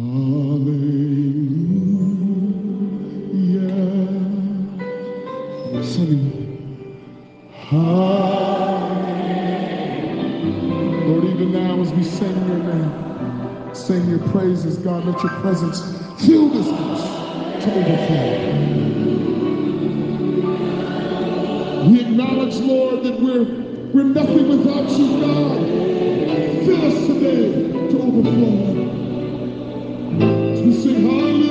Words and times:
Hallelujah. 0.00 0.80
Singing. 5.84 6.96
Hallelujah. 7.52 8.80
Lord, 11.06 11.24
even 11.24 11.52
now 11.52 11.82
as 11.82 11.92
we 11.92 12.02
sing 12.02 12.34
your 12.48 12.60
name, 12.60 13.74
sing 13.74 14.08
your 14.08 14.20
praises, 14.30 14.78
God, 14.78 15.04
let 15.04 15.22
your 15.22 15.32
presence 15.42 15.82
fill 16.24 16.48
this 16.48 16.70
house 16.70 17.02
to 17.64 17.70
overflow. 17.70 18.38
We 21.90 22.00
acknowledge, 22.00 22.56
Lord, 22.56 23.02
that 23.02 23.20
we're, 23.20 23.44
we're 23.92 24.04
nothing 24.04 24.48
without 24.48 24.88
you, 24.98 25.20
God. 25.20 25.58
Fill 26.64 26.86
us 26.86 27.06
today 27.06 27.52
to 27.90 28.00
overflow 28.00 28.89
should 30.82 30.96
hallelujah. 30.96 31.49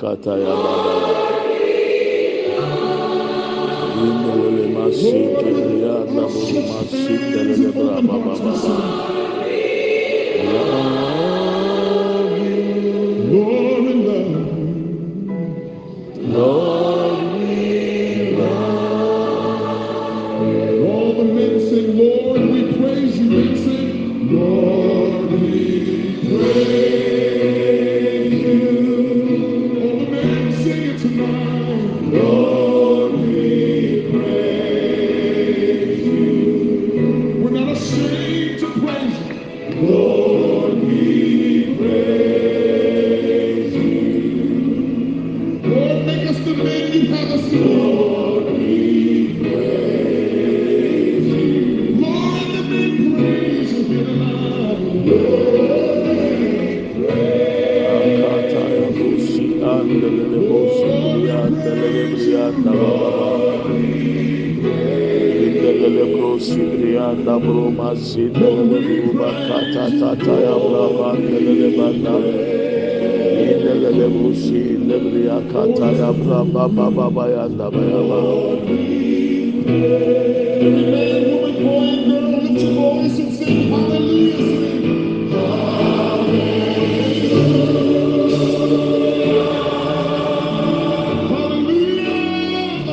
kataya 0.00 0.52
babaya 0.62 1.12
indolele 4.04 4.64
masike 4.76 5.50
ya 5.84 5.94
dabulu 6.14 6.60
masike 6.72 7.40
lele 7.46 7.68
bra 7.76 7.96
bababa 8.08 8.52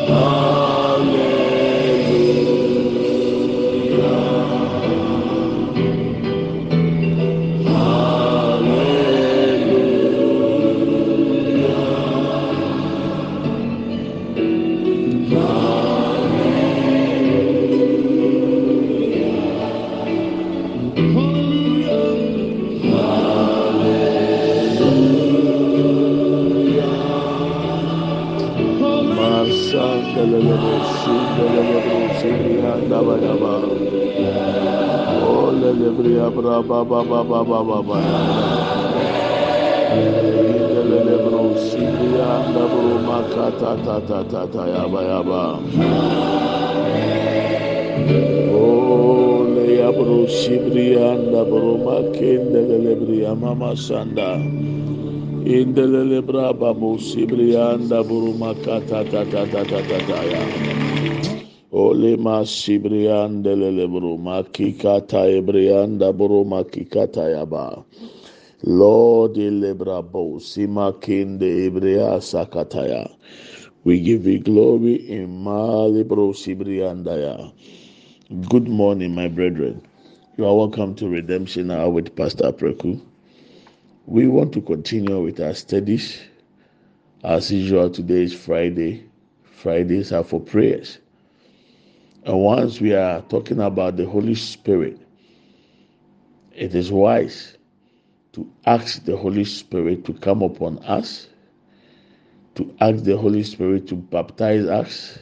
Allah. 0.09 0.46
Sanda. 53.77 54.41
Indelebra 55.31 56.53
Babu 56.57 56.97
Sibria 56.99 57.77
Dabro 57.79 58.33
Makata 58.37 59.09
Tata 59.09 59.47
Tata 59.47 59.83
Tata 59.83 60.27
Ya. 60.27 60.45
Ole 61.71 62.17
Masibrianda 62.17 63.55
Lelebro 63.55 64.17
Makikata 64.19 65.27
Ebrianda 65.29 66.11
Bro 66.17 66.45
Makikata 66.45 67.29
Yaba. 67.35 67.85
Lord 68.63 69.35
Elebrabo 69.35 70.39
Sima 70.41 70.93
Kinde 71.01 71.69
Ebrea 71.71 72.19
Sakataya. 72.19 73.11
We 73.85 73.99
give 74.01 74.27
you 74.27 74.39
glory 74.39 74.95
in 75.09 75.29
Malibro 75.43 76.33
Sibriandaya. 76.35 77.53
Good 78.49 78.67
morning, 78.69 79.15
my 79.15 79.29
brethren. 79.29 79.81
You 80.37 80.45
are 80.45 80.55
welcome 80.55 80.95
to 80.95 81.09
Redemption 81.09 81.71
Hour 81.71 81.89
with 81.91 82.15
Pastor 82.15 82.51
Preku. 82.51 83.01
We 84.07 84.25
want 84.25 84.53
to 84.53 84.61
continue 84.61 85.21
with 85.21 85.41
our 85.41 85.53
studies. 85.53 86.21
As 87.25 87.51
usual, 87.51 87.89
today 87.89 88.23
is 88.23 88.33
Friday. 88.33 89.03
Fridays 89.43 90.13
are 90.13 90.23
for 90.23 90.39
prayers. 90.39 90.99
And 92.23 92.39
once 92.39 92.79
we 92.79 92.93
are 92.93 93.21
talking 93.23 93.59
about 93.59 93.97
the 93.97 94.05
Holy 94.05 94.35
Spirit, 94.35 94.97
it 96.55 96.73
is 96.73 96.89
wise 96.89 97.57
to 98.31 98.49
ask 98.65 99.03
the 99.03 99.17
Holy 99.17 99.43
Spirit 99.43 100.05
to 100.05 100.13
come 100.13 100.41
upon 100.41 100.79
us, 100.85 101.27
to 102.55 102.73
ask 102.79 103.03
the 103.03 103.17
Holy 103.17 103.43
Spirit 103.43 103.89
to 103.89 103.95
baptize 103.95 104.65
us, 104.67 105.19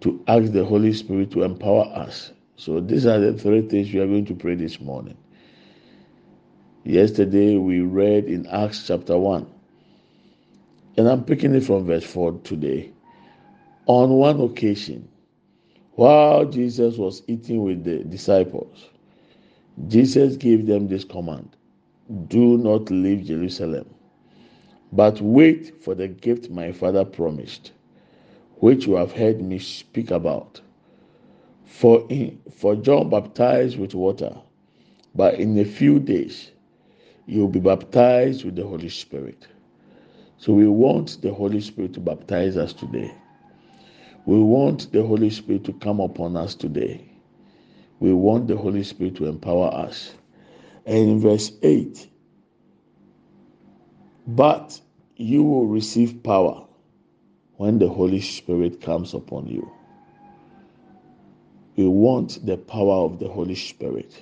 to 0.00 0.20
ask 0.26 0.50
the 0.50 0.64
Holy 0.64 0.92
Spirit 0.92 1.30
to 1.30 1.44
empower 1.44 1.84
us. 1.94 2.32
So 2.56 2.80
these 2.80 3.06
are 3.06 3.20
the 3.20 3.34
three 3.34 3.62
things 3.62 3.92
we 3.92 4.00
are 4.00 4.06
going 4.08 4.26
to 4.26 4.34
pray 4.34 4.56
this 4.56 4.80
morning. 4.80 5.16
Yesterday 6.88 7.58
we 7.58 7.80
read 7.80 8.24
in 8.24 8.46
Acts 8.46 8.86
chapter 8.86 9.18
1, 9.18 9.46
and 10.96 11.06
I'm 11.06 11.22
picking 11.22 11.54
it 11.54 11.64
from 11.64 11.84
verse 11.84 12.02
4 12.02 12.40
today. 12.44 12.90
On 13.84 14.08
one 14.08 14.40
occasion, 14.40 15.06
while 15.96 16.46
Jesus 16.46 16.96
was 16.96 17.22
eating 17.26 17.62
with 17.62 17.84
the 17.84 18.04
disciples, 18.04 18.86
Jesus 19.88 20.38
gave 20.38 20.64
them 20.66 20.88
this 20.88 21.04
command 21.04 21.54
do 22.28 22.56
not 22.56 22.90
leave 22.90 23.26
Jerusalem, 23.26 23.94
but 24.90 25.20
wait 25.20 25.84
for 25.84 25.94
the 25.94 26.08
gift 26.08 26.48
my 26.48 26.72
father 26.72 27.04
promised, 27.04 27.72
which 28.60 28.86
you 28.86 28.94
have 28.94 29.12
heard 29.12 29.42
me 29.42 29.58
speak 29.58 30.10
about. 30.10 30.62
For, 31.66 32.06
in, 32.08 32.40
for 32.50 32.76
John 32.76 33.10
baptized 33.10 33.78
with 33.78 33.92
water, 33.92 34.34
but 35.14 35.34
in 35.34 35.58
a 35.58 35.66
few 35.66 36.00
days 36.00 36.52
you 37.28 37.40
will 37.40 37.48
be 37.48 37.60
baptized 37.60 38.44
with 38.44 38.56
the 38.56 38.66
Holy 38.66 38.88
Spirit. 38.88 39.46
So 40.38 40.54
we 40.54 40.66
want 40.66 41.20
the 41.20 41.32
Holy 41.32 41.60
Spirit 41.60 41.92
to 41.94 42.00
baptize 42.00 42.56
us 42.56 42.72
today. 42.72 43.14
We 44.24 44.38
want 44.38 44.90
the 44.92 45.04
Holy 45.04 45.28
Spirit 45.28 45.64
to 45.64 45.74
come 45.74 46.00
upon 46.00 46.38
us 46.38 46.54
today. 46.54 47.06
We 48.00 48.14
want 48.14 48.48
the 48.48 48.56
Holy 48.56 48.82
Spirit 48.82 49.16
to 49.16 49.26
empower 49.26 49.68
us. 49.74 50.14
And 50.86 50.96
in 50.96 51.20
verse 51.20 51.52
8, 51.62 52.08
but 54.26 54.80
you 55.16 55.42
will 55.42 55.66
receive 55.66 56.22
power 56.22 56.64
when 57.56 57.78
the 57.78 57.88
Holy 57.88 58.22
Spirit 58.22 58.80
comes 58.80 59.12
upon 59.12 59.48
you. 59.48 59.70
We 61.76 61.86
want 61.86 62.44
the 62.46 62.56
power 62.56 63.04
of 63.04 63.18
the 63.18 63.28
Holy 63.28 63.54
Spirit 63.54 64.14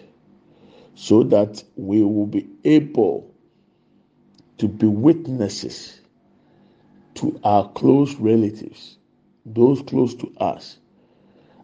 so 0.97 1.23
that 1.23 1.63
we 1.77 2.03
will 2.03 2.27
be 2.27 2.49
able 2.65 3.35
to 4.59 4.67
be 4.67 4.87
witnesses 4.87 6.01
to 7.15 7.39
our 7.45 7.69
close 7.73 8.15
relatives, 8.17 8.97
those 9.45 9.83
close 9.83 10.15
to 10.15 10.33
us, 10.39 10.79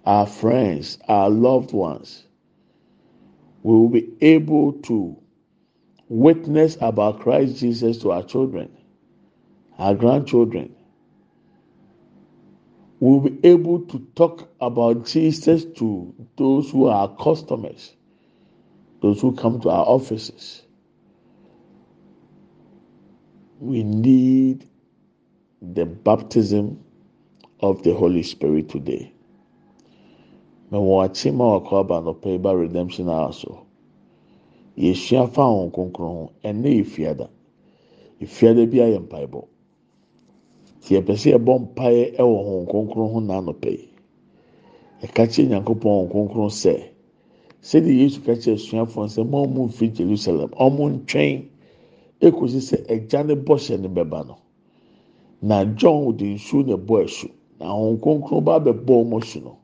our 0.05 0.27
friends, 0.27 0.99
our 1.09 1.31
loved 1.31 1.73
ones. 1.73 2.27
We 3.63 3.75
will 3.75 3.89
be 3.89 4.13
able 4.21 4.75
to 4.85 5.17
witness 6.09 6.77
about 6.81 7.21
Christ 7.21 7.57
Jesus 7.57 7.99
to 7.99 8.13
our 8.13 8.23
children, 8.23 8.71
our 9.79 9.95
grandchildren. 9.95 10.77
We'll 13.01 13.21
be 13.21 13.49
able 13.49 13.81
to 13.87 13.99
talk 14.15 14.51
about 14.61 15.07
Jesus 15.07 15.65
to 15.79 16.15
those 16.37 16.71
who 16.71 16.87
are 16.89 17.09
customers, 17.17 17.95
those 19.03 19.21
who 19.21 19.33
come 19.35 19.61
to 19.61 19.69
our 19.71 19.85
offices. 19.87 20.63
We 23.61 23.83
need 23.83 24.69
the 25.61 25.85
baptism 25.85 26.83
of 27.61 27.83
the 27.83 27.95
Holy 27.95 28.23
Spirit 28.23 28.69
today. 28.71 29.13
Mewɔ 30.71 31.05
akyima 31.07 31.45
wɔ 31.61 31.67
kɔ 31.69 31.81
aba 31.81 32.01
nɔpɛ 32.01 32.41
ba 32.43 32.57
redemption 32.57 33.09
hour 33.11 33.33
so. 33.33 33.67
fa 34.77 35.43
wɔn 35.43 35.71
kronkron 35.73 36.15
ho 36.17 36.33
ɛnna 36.43 36.69
yɛ 36.79 36.85
fiada 36.87 37.29
fiada 38.27 38.67
bi 38.71 38.79
ayɛ 38.81 38.99
mpaebɔ 39.07 39.45
tí 40.83 40.95
yɛpɛ 40.97 41.13
sɛ 41.17 41.29
yɛbɔ 41.37 41.53
mpaeɛ 41.61 42.17
ɛwɔ 42.17 42.37
wɔn 42.47 42.67
kronkron 42.71 43.13
ho 43.13 43.21
n'anɔpɛ 43.21 43.71
yi 43.71 43.89
ɛka 45.03 45.23
kyerɛ 45.29 45.49
nyankopɔn 45.49 45.93
wɔn 45.93 46.09
kronkron 46.11 46.51
sɛ 46.51 46.92
sɛdeɛ 47.63 47.93
yesu 48.01 48.21
ka 48.25 48.33
kyerɛ 48.35 48.59
suafoɔ 48.59 49.09
sɛ 49.09 49.23
mo 49.31 49.45
a 49.45 49.47
mo 49.49 49.67
nfiri 49.69 49.93
jerusalem 49.95 50.51
ɔmo 50.59 50.85
ntwɛn. 50.97 51.49
Ekosi 52.27 52.61
sɛ 52.69 52.77
ɛgya 52.95 53.21
ne 53.27 53.35
bɔhyɛ 53.35 53.81
ne 53.81 53.89
bɛba 53.89 54.27
no. 54.27 54.37
Na 55.43 55.65
john 55.65 56.17
de 56.17 56.35
nsuo 56.35 56.63
na 56.67 56.77
ɛbɔ 56.77 57.05
ɛso. 57.05 57.29
Na 57.59 57.67
wɔn 57.75 57.99
kronkron 58.01 58.45
ba 58.45 58.53
abɛbɔ 58.61 58.95
wɔn 59.11 59.25
so 59.25 59.41
no. 59.41 59.57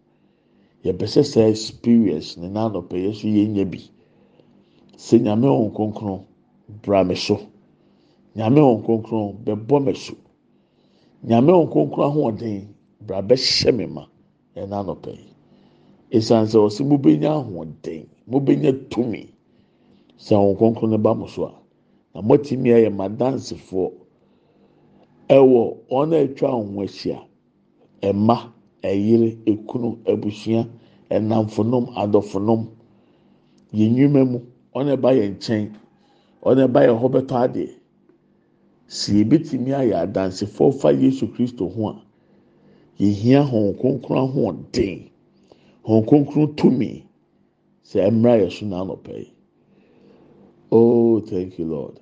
Yɛpɛ 0.85 1.07
sɛ 1.07 1.23
sɛ 1.23 1.49
experience 1.51 2.37
ne 2.37 2.49
n'anɔpɛ 2.49 2.97
yɛ 3.05 3.15
so 3.15 3.27
yɛnya 3.29 3.65
bi. 3.71 3.81
sɛ 4.97 5.21
nyame 5.23 5.47
wɔn 5.47 5.73
kronkron 5.75 6.25
bra 6.83 7.05
me 7.05 7.15
so. 7.15 7.39
Nyame 8.37 8.59
wɔn 8.61 8.83
kronkron 8.85 9.37
bɛbɔ 9.45 9.85
me 9.85 9.95
so. 9.95 10.15
Nyame 11.27 11.51
wɔn 11.53 11.71
kronkron 11.71 12.11
ahoɔden 12.11 12.67
bra 13.07 13.23
bɛhyɛ 13.23 13.77
me 13.77 13.87
ma. 13.87 14.07
Ɛna 14.57 14.83
anɔpɛ 14.83 15.11
yi 15.15 15.38
esan 16.11 16.47
sɛ 16.47 16.59
ɔsɛ 16.67 16.85
mo 16.89 16.97
bɛnya 16.99 17.31
ahoɔden 17.39 18.07
mo 18.27 18.39
bɛnya 18.41 18.73
tumi. 18.91 19.29
Sɛ 20.19 20.35
wɔn 20.37 20.57
kronkron 20.59 20.91
no 20.91 20.99
ba 20.99 21.15
mo 21.15 21.27
so 21.27 21.45
a 21.47 21.53
na 22.15 22.21
mo 22.23 22.37
ti 22.37 22.57
mi 22.57 22.71
ayɛ 22.71 22.91
madansefoɔ. 22.91 23.93
Ɛwɔ 25.29 25.77
wɔn 25.91 26.13
a 26.15 26.25
atwa 26.25 26.51
wɔn 26.51 26.85
ahyia 26.85 27.21
ɛma 28.03 28.53
ɛyere 28.83 29.37
ekunu 29.47 29.99
abusua 30.07 30.67
ɛnamfonom 31.11 31.87
adɔfonom 31.95 32.67
yɛn 33.73 33.93
nnwuma 33.93 34.25
mu. 34.31 34.41
ɔna 34.75 34.97
ɛba 34.97 35.11
yɛ 35.19 35.25
nkyɛn 35.35 35.65
ɔna 36.43 36.63
ɛba 36.69 36.81
yɛ 36.87 36.93
hɔ 37.01 37.07
bɛtɔ 37.15 37.35
adeɛ. 37.45 37.69
Si 38.87 39.21
ebitumi 39.21 39.71
ayɛ 39.75 39.95
adansefoɔ 40.05 40.73
fa 40.81 40.91
yesu 40.93 41.27
kristo 41.35 41.67
ho 41.69 41.89
a 41.91 41.95
yɛhia 42.99 43.43
hɔn 43.51 43.77
kronkron 43.79 44.19
ahoɔden 44.25 45.08
hɔn 45.87 46.05
kronkron 46.07 46.55
tumi. 46.57 47.05
Sɛ 47.89 47.99
ɛmra 48.09 48.33
yɛ 48.41 48.49
so 48.51 48.67
n'anɔpɛ 48.67 49.13
yi. 49.19 49.33
Oh 50.71 51.21
thank 51.21 51.59
you 51.59 51.65
lord. 51.65 52.01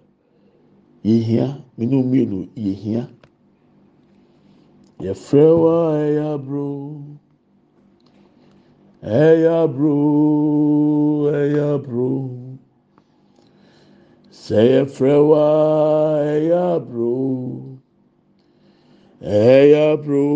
Yehia 1.04 1.62
minnu 1.78 2.02
mmienu 2.02 2.49
yehia. 2.56 3.09
Yɛfrɛ 5.00 5.45
wa 5.62 5.76
ɛyɛ 5.95 6.25
aburo 6.35 7.02
ɛyɛ 9.02 9.50
aburo 9.62 9.97
ɛyɛ 11.30 11.62
aburo 11.75 12.11
sɛ 14.30 14.59
yɛfrɛ 14.73 15.14
wa 15.28 15.45
ɛyɛ 16.18 16.59
aburo 16.75 17.78
ɛyɛ 19.23 19.78
aburo 19.92 20.26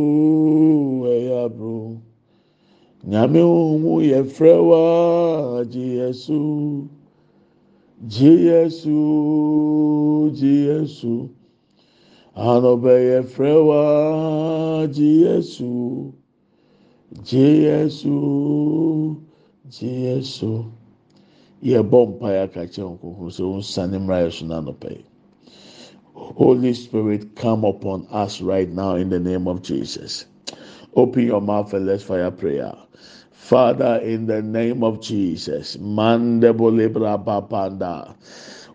ɛyɛ 1.11 1.45
aburo. 1.45 2.00
Nyame 3.11 3.41
ohun 3.43 4.05
yɛfrɛ 4.11 4.53
wa 4.69 4.83
gye 5.73 5.87
yɛsu 5.99 6.39
gye 8.13 8.33
yɛsu 8.49 8.97
gye 10.39 10.55
yɛsu 10.69 11.13
anɔbɛ 12.51 12.93
yɛfrɛ 13.11 13.53
wa 13.69 13.83
gye 14.95 15.11
yɛsu 15.25 15.71
gye 17.27 17.47
yɛsu 17.67 18.15
gye 19.75 19.91
yɛsu. 20.07 20.53
yɛbɔ 21.63 21.99
mpaeɛ 22.09 22.43
aka 22.45 22.63
kyerɛ 22.73 22.89
wɔn 22.89 22.99
kɔkɔɔ 23.01 23.31
sɛ 23.37 23.43
wɔn 23.51 23.61
nsa 23.61 23.83
mmra 23.91 24.17
yɛ 24.25 24.31
so 24.33 24.47
Holy 26.15 26.73
Spirit, 26.75 27.35
come 27.35 27.65
upon 27.65 28.07
us 28.11 28.41
right 28.41 28.69
now 28.71 28.95
in 28.95 29.09
the 29.09 29.19
name 29.19 29.49
of 29.49 29.63
Jesus. 29.63 30.27
Open 30.95 31.27
your 31.27 31.41
mouth 31.41 31.73
and 31.73 31.87
let's 31.87 32.03
fire 32.03 32.31
prayer. 32.31 32.75
Father, 33.41 34.01
in 34.05 34.27
the 34.27 34.43
name 34.43 34.85
of 34.85 35.01
Jesus, 35.03 35.77
Mandebole 35.79 36.93
Panda. 37.51 38.15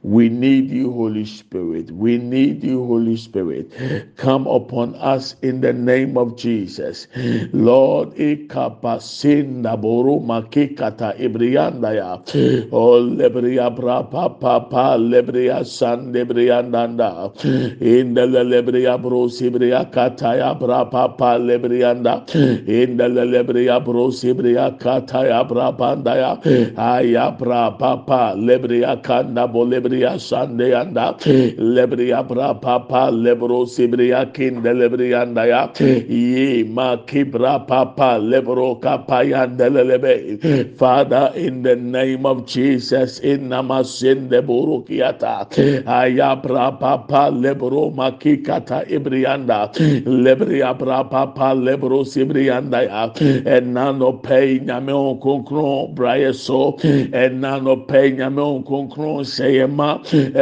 We 0.05 0.29
need 0.29 0.69
you, 0.69 0.93
Holy 0.93 1.25
Spirit. 1.25 1.89
We 1.89 2.19
need 2.19 2.63
you, 2.63 2.85
Holy 2.85 3.17
Spirit. 3.17 3.73
Come 4.17 4.45
upon 4.45 4.93
us 5.01 5.33
in 5.41 5.61
the 5.61 5.73
name 5.73 6.15
of 6.15 6.37
Jesus. 6.37 7.07
Lord, 7.53 8.13
ikapasinda 8.13 9.73
boru 9.81 10.21
makikata 10.21 11.17
ibrianda 11.17 11.89
ya. 11.97 12.21
O 12.69 13.01
lebria 13.01 13.73
bra 13.75 14.03
pa 14.03 14.29
pa 14.29 14.59
pa 14.69 14.93
lebria 14.93 15.65
san 15.65 16.13
lebriandanda. 16.13 17.33
In 17.81 18.13
the 18.13 18.27
lebria 18.29 19.01
bro 19.01 19.25
sibria 19.25 19.89
kataya 19.89 20.53
bra 20.53 20.85
pa 20.85 21.07
pa 21.17 21.41
lebrianda. 21.41 22.29
In 22.69 22.97
the 22.97 23.09
lebria 23.09 23.83
bro 23.83 24.13
sibria 24.13 24.77
kataya 24.77 25.41
bra 25.49 25.73
pandaya. 25.73 26.37
Aya 26.77 27.31
bra 27.31 27.71
pa 27.71 27.97
pa 28.05 28.35
lebria 28.37 29.01
kanda 29.01 29.47
bolebria 29.49 29.94
lebria 29.94 29.94
sande 30.19 30.73
anda 30.81 31.13
hmm. 31.23 31.55
lebria 31.75 32.21
bra 32.27 32.53
papa 32.53 33.09
lebro 33.11 33.65
sibria 33.65 34.25
kinde 34.33 34.71
lebrianda 34.81 35.45
ya 35.47 35.67
hmm. 35.67 36.11
ye 36.11 36.63
ma 36.63 36.97
kibra 37.09 37.65
papa 37.67 38.17
lebro 38.19 38.75
kapayanda 38.75 39.69
lebe 39.69 40.39
hmm. 40.41 40.75
father 40.75 41.31
in 41.35 41.63
the 41.63 41.75
name 41.75 42.25
of 42.25 42.45
jesus 42.45 43.19
in 43.19 43.49
namasinde 43.49 44.39
burukiata 44.49 45.35
aya 45.87 46.35
bra 46.35 46.71
papa 46.71 47.29
lebro 47.31 47.91
makikata 47.91 48.85
ibrianda 48.89 49.71
lebria 50.25 50.73
bra 50.77 51.03
papa 51.03 51.53
lebro 51.53 52.03
sibrianda 52.03 52.81
ya 52.83 53.03
enano 53.45 54.11
pay 54.23 54.59
nyame 54.59 54.91
okonkron 54.91 55.95
braye 55.95 56.33
so 56.33 56.73
enano 57.23 57.75
pay 57.87 58.11
nyame 58.11 58.41
okonkron 58.41 59.23
seyema 59.23 59.84
ma 59.85 59.93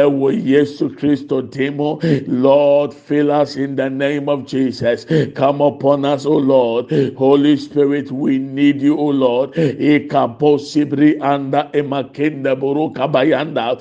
ɛwɔ 0.02 0.28
hmm. 0.30 0.38
eh, 0.38 0.42
yesu 0.52 0.88
kristo 0.98 1.42
demo. 1.50 1.98
Lord 2.26 2.94
fill 2.94 3.30
us 3.30 3.56
in 3.56 3.76
the 3.76 3.88
name 3.90 4.28
of 4.28 4.46
jesus. 4.46 5.04
Hmm. 5.04 5.30
Come 5.32 5.60
upon 5.60 6.04
us 6.04 6.24
o 6.26 6.36
lord. 6.36 6.90
Holy 7.16 7.56
spirit 7.56 8.10
we 8.10 8.38
need 8.38 8.80
you 8.80 8.96
o 8.96 9.08
lord. 9.24 9.54
Hmm. 9.54 9.76
Ikapo 9.92 10.58
sibri 10.58 11.20
anda 11.20 11.68
emakenda 11.72 12.58
buru 12.58 12.90
kabayanda 12.94 13.76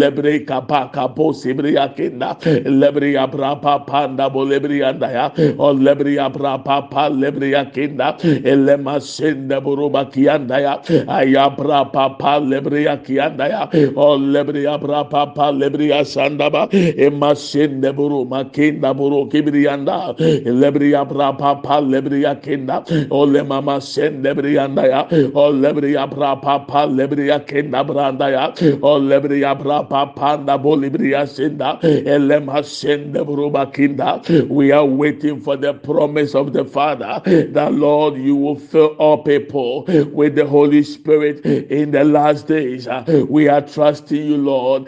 lebre 0.00 0.46
kapa 0.46 0.90
kapo 0.94 1.32
sibri 1.32 1.74
akenda. 1.84 2.38
Lebre 2.82 3.14
abrapa 3.24 3.86
panda 3.86 4.30
bolebri 4.30 4.82
anda 4.88 5.10
ya. 5.12 5.26
O 5.58 5.74
lebre 5.74 6.14
abrapa 6.26 6.90
pa 6.90 7.08
lebre 7.08 7.52
akenda. 7.62 8.18
Elema 8.44 9.00
senda 9.00 9.60
buru 9.60 9.90
bakianda 9.90 10.60
ya. 10.60 10.74
Ayabra 11.08 11.84
papa 11.92 12.38
lebre 12.40 12.86
akianda 12.86 13.48
ya. 13.48 13.62
O 13.96 14.16
lebre 14.18 14.66
abra 14.66 14.97
papa 15.04 15.52
lebriya 15.52 16.04
sandaba 16.04 16.68
emma 16.72 17.34
sende 17.34 17.92
buru 17.94 18.24
makinda 18.24 18.94
buru 18.96 19.28
kibriyanda 19.28 20.16
lebriya 20.46 21.08
bra 21.08 21.32
papa 21.32 21.80
lebriya 21.80 22.40
kinda 22.42 22.84
ole 23.10 23.42
mama 23.42 23.80
sende 23.80 24.34
briyanda 24.34 24.86
ya. 24.88 25.06
O 25.34 25.52
lebriya 25.52 26.06
bra 26.10 26.36
papa 26.36 26.86
lebriya 26.86 27.46
kinda 27.46 27.84
branda 27.84 28.30
ya. 28.30 28.52
O 28.82 28.98
lebriya 29.00 29.58
bra 29.58 29.82
papa 29.82 30.42
da 30.44 30.58
bolibriya 30.58 31.26
senda 31.28 31.78
elema 31.82 32.62
sende 32.64 33.24
buru 33.24 33.50
makinda. 33.50 34.20
We 34.48 34.72
are 34.72 34.84
waiting 34.86 35.40
for 35.40 35.56
the 35.56 35.74
promise 35.74 36.34
of 36.34 36.52
the 36.52 36.64
father. 36.64 37.20
That 37.24 37.72
lord 37.74 38.16
you 38.16 38.36
will 38.36 38.56
fill 38.56 38.96
all 38.98 39.18
people 39.22 39.84
with 40.12 40.34
the 40.34 40.46
holy 40.46 40.82
spirit 40.82 41.44
in 41.44 41.90
the 41.90 42.04
last 42.04 42.46
days. 42.48 42.88
We 43.28 43.48
are 43.48 43.60
trusting 43.62 44.24
you 44.24 44.36
lord 44.36 44.87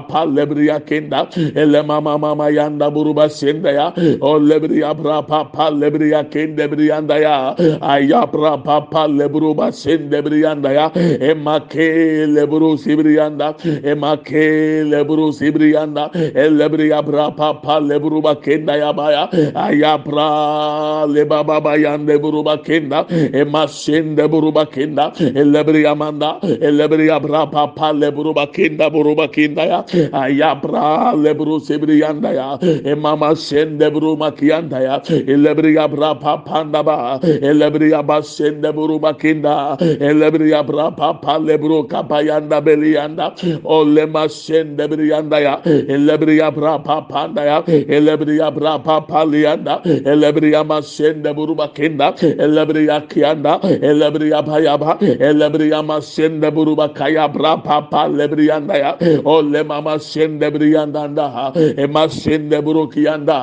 pa 0.00 0.24
lebriya 0.24 0.80
kenda 0.80 1.28
ele 1.56 1.82
mama 1.82 2.18
mama 2.18 2.50
yanda 2.50 2.90
buruba 2.90 3.30
senda 3.30 3.72
ya. 3.72 3.86
O 4.20 4.38
lebriya 4.38 4.94
bra 4.96 5.22
pa 5.22 5.44
pa 5.44 5.70
lebriya 5.70 6.24
kende 6.30 6.68
briyanda 6.68 7.20
ya. 7.20 7.54
Aya 7.80 8.26
bra 8.26 8.56
pa 8.56 8.80
pa 8.80 9.06
lebruba 9.06 9.72
sende 9.72 10.22
briyanda 10.22 10.72
ya. 10.72 10.90
Ema 11.20 11.60
ke 11.60 12.26
lebru 12.26 12.76
sibriyanda 12.78 13.54
ema 13.84 14.16
ke 14.16 14.84
lebru 14.84 15.32
sibriyanda 15.32 16.10
elebriya 16.34 17.04
bra 17.04 17.30
pa 17.30 17.54
pa 17.54 17.78
lebruba 17.80 18.36
kenda 18.42 18.76
ya 18.76 18.92
baya 18.92 19.28
aya 19.54 19.98
bra 19.98 21.04
le 21.06 21.24
baba 21.24 21.60
bayande 21.60 22.18
buruba 22.18 22.58
kenda. 22.64 23.06
Ema 23.34 23.68
sende 23.68 24.28
buruba 24.28 24.66
kenda. 24.66 25.12
Elebriya 25.16 25.96
manda. 25.96 26.38
Elebriya 26.42 27.20
bra 27.22 27.46
pa 27.46 27.66
pa 27.66 27.92
lebruba 27.92 28.46
kenda 28.52 28.90
buruba 28.90 29.28
kenda 29.28 29.64
ya 29.66 29.81
ayabra 30.12 31.14
lebru 31.14 31.60
sebriyanda 31.60 32.32
ya. 32.34 32.58
Emama 32.84 33.36
sende 33.36 33.90
bru 33.92 34.16
makiyanda 34.16 34.80
ya. 34.82 34.94
Elebri 35.32 35.74
yabra 35.76 36.14
papanda 36.20 36.82
ba. 36.84 37.20
Elebri 37.22 37.90
yaba 37.92 38.22
sende 38.22 38.72
bru 38.72 38.98
makinda 39.00 39.76
elebri 39.80 40.50
yabra 40.52 40.96
papa 40.96 41.38
lebru 41.38 41.88
kapayanda 41.88 42.60
beliyanda 42.64 43.34
olema 43.64 44.28
sende 44.28 44.84
briyanda 44.90 45.40
ya. 45.40 45.54
Elebri 45.64 46.38
yabra 46.42 46.82
papanda 46.84 47.44
ya. 47.44 47.62
Elebri 47.66 48.38
yabra 48.38 48.82
papa 48.82 49.24
liyanda 49.24 49.80
elebri 49.84 50.52
yama 50.52 50.82
sende 50.82 51.32
bru 51.34 51.54
makinda 51.54 52.12
elebri 52.44 52.86
yakiyanda 52.88 53.60
elebri 53.62 54.30
yaba 54.30 54.60
yaba. 54.60 54.98
Elebri 55.00 55.70
yama 55.70 56.00
sende 56.02 56.50
bru 56.50 56.76
makaya 56.76 57.28
bra 57.32 57.56
papa 57.56 58.08
lebri 58.08 58.48
yanda 58.48 58.74
ya. 58.76 58.92
Olema 59.24 59.71
mama 59.72 59.94
sende 59.98 60.48
bir 60.54 60.64
yandan 60.76 61.16
daha 61.16 61.46
ema 61.84 62.04
sende 62.08 62.58
buruk 62.66 62.96
yanda 62.96 63.38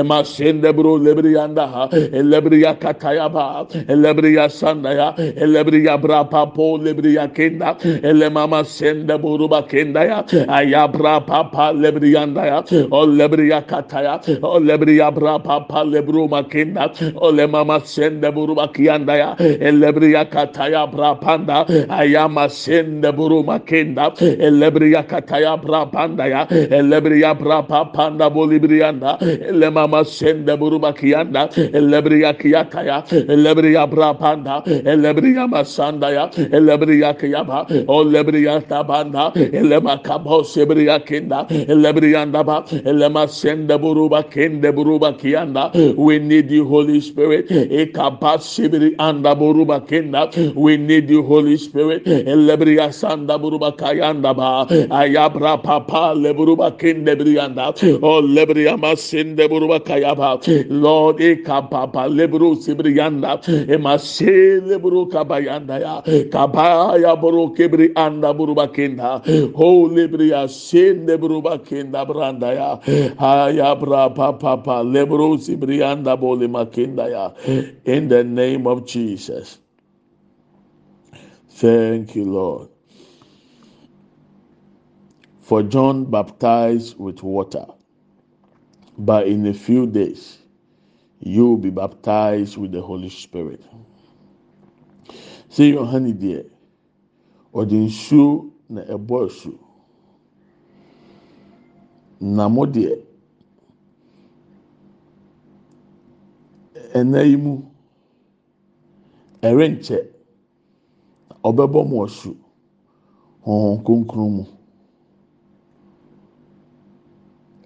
ema 0.00 0.20
sende 0.34 0.70
buru 0.76 0.94
lebri 1.06 1.32
yanda 1.38 1.66
ha 1.74 1.84
lebri 2.32 2.62
ya 2.66 2.74
kataya 2.84 3.28
ba. 3.34 3.46
Lebri 3.88 4.34
ya 4.36 4.46
sanda 4.48 4.90
ya 5.00 5.08
lebri 5.54 5.84
ya 5.86 5.96
bra 6.02 6.24
papo 6.24 6.66
lebri 6.86 7.14
ya 7.16 7.26
kenda 7.28 7.76
ele 8.02 8.28
mama 8.30 8.60
sende 8.64 9.14
buru 9.22 9.48
ba 9.48 9.62
kenda 9.62 10.02
ya 10.10 10.18
aya 10.58 10.88
bra 10.88 11.20
papa 11.20 11.72
lebri 11.82 12.12
yanda 12.16 12.44
ya 12.50 12.58
o 12.90 13.00
lebri 13.06 13.48
ya 13.50 13.60
kataya 13.62 14.14
o 14.42 14.58
lebri 14.68 14.96
ya 14.98 15.10
bra 15.10 15.38
papa 15.38 15.84
lebru 15.94 16.28
ma 16.34 16.42
kenda 16.42 16.84
o 17.16 17.30
le 17.30 17.46
mama 17.46 17.80
sende 17.94 18.28
buru 18.36 18.54
ba 18.60 18.66
kiyanda 18.76 19.14
ya 19.22 19.30
e 19.38 19.70
lebri 19.82 20.12
ya 20.12 20.24
kataya 20.24 20.86
bra 20.92 21.14
panda 21.14 21.58
aya 22.00 22.28
ma 22.28 22.46
sende 22.48 23.10
buru 23.18 23.42
ma 23.50 23.58
kenda 23.58 24.06
e 24.20 24.50
lebri 24.60 24.92
ya 24.96 25.02
kataya 25.12 25.56
panda 25.92 26.26
ya 26.26 26.46
elebriya 26.50 27.34
brapa 27.38 27.92
panda 27.92 28.30
bolibriyanda 28.30 29.18
elemama 29.50 30.04
sende 30.04 30.54
buruba 30.60 30.92
kiyanda 30.92 31.48
elebriya 31.72 32.34
kiyata 32.38 32.82
ya 32.82 32.98
elebriya 33.28 33.86
brapanda 33.90 34.62
elebriya 34.66 35.48
masanda 35.48 36.10
ya 36.10 36.24
elebriya 36.52 37.14
kiyaba 37.14 37.66
o 37.88 38.02
lebriya 38.04 38.60
tabanda 38.68 39.32
elema 39.36 39.96
kabo 40.02 40.42
sebriya 40.44 40.98
kinda 41.06 41.46
elebriyanda 41.50 42.44
ba 42.46 42.64
elema 42.84 43.28
sende 43.28 43.76
buruba 43.78 44.22
kende 44.22 44.72
buruba 44.72 45.12
kiyanda 45.12 45.70
we 45.96 46.18
need 46.18 46.50
you 46.50 46.64
holy 46.64 47.00
spirit 47.00 47.46
ekaba 47.50 48.38
sibri 48.40 48.94
anda 48.98 49.34
buruba 49.34 49.80
kinda. 49.86 50.30
We 50.54 50.76
need 50.76 51.10
you 51.10 51.22
holy 51.22 51.56
spirit 51.56 52.04
elebriya 52.04 52.92
sanda 52.92 53.38
buruba 53.38 53.72
kayanda 53.76 54.34
ba 54.36 54.66
ayabra 54.90 55.59
papa 55.62 56.14
leburuba 56.14 56.70
kinde 56.78 57.14
brianda. 57.16 57.74
O 58.02 58.20
lebriama 58.22 58.96
sinde 58.96 59.48
buruba 59.48 59.80
kayaba. 59.80 60.40
Lord 60.70 61.20
eh, 61.20 61.30
e 61.32 61.42
papa 61.44 62.08
leburu 62.08 62.56
sibrianda. 62.56 63.40
Eh, 63.48 63.74
e 63.74 63.76
mashe 63.76 64.60
leburu 64.60 65.10
kabayanda 65.10 65.80
ya. 65.80 66.02
Kabaya 66.30 67.20
buru 67.20 67.54
kibri 67.54 67.92
anda 67.96 68.32
buruba 68.34 68.68
kinda. 68.74 69.22
Ho 69.54 69.88
lebria 69.88 70.48
sinde 70.48 71.16
buruba 71.18 71.58
kinda 71.64 72.04
branda 72.06 72.54
ya. 72.54 72.80
Haya 73.18 73.74
bra 73.76 74.08
papa 74.08 74.82
leburu 74.84 75.38
sibrianda 75.38 76.18
boli 76.18 76.48
makinda 76.48 77.08
ya. 77.10 77.30
In 77.84 78.08
the 78.08 78.24
name 78.24 78.66
of 78.66 78.86
Jesus. 78.86 79.58
Thank 81.60 82.16
you 82.16 82.24
lord 82.24 82.68
For 85.50 85.64
John 85.64 86.04
baptized 86.04 86.96
with 86.96 87.24
water, 87.24 87.66
but 88.96 89.26
in 89.26 89.44
a 89.48 89.52
few 89.52 89.84
days 89.84 90.38
you 91.18 91.44
will 91.44 91.56
be 91.56 91.70
baptized 91.70 92.56
with 92.56 92.70
the 92.70 92.80
Holy 92.80 93.08
Spirit. 93.08 93.60
Sɛ 95.50 95.74
Yohane 95.74 96.14
deɛ, 96.14 96.46
ɔde 97.52 97.72
nsuo 97.84 98.52
na 98.68 98.82
ɛbɔ 98.82 99.26
asu. 99.26 99.58
Na 102.20 102.48
mo 102.48 102.64
deɛ, 102.64 103.02
ɛnna 106.94 107.28
yi 107.28 107.34
mu, 107.34 107.60
ɛrenkyɛ, 109.42 110.06
mo. 114.30 114.46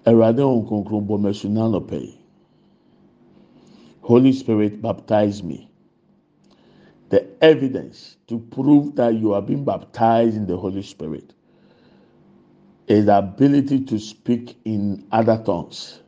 Awurade 0.05 0.41
wɔn 0.41 0.67
kronkron 0.67 1.07
bɔ 1.07 1.15
mɛso 1.19 1.47
n'anɔpɛ 1.49 1.97
yi 2.01 2.19
holy 4.01 4.31
spirit 4.31 4.79
baptize 4.81 5.41
me. 5.43 5.67
The 7.09 7.25
evidence 7.43 8.17
to 8.27 8.37
prove 8.39 8.95
that 8.97 9.15
you 9.15 9.33
are 9.33 9.41
being 9.41 9.63
baptized 9.63 10.35
in 10.37 10.45
the 10.45 10.57
holy 10.57 10.83
spirit 10.83 11.33
is 12.87 13.05
the 13.05 13.17
ability 13.17 13.79
to 13.85 13.97
speak 13.99 14.57
in 14.63 15.05
other 15.11 15.41
tongues. 15.43 16.01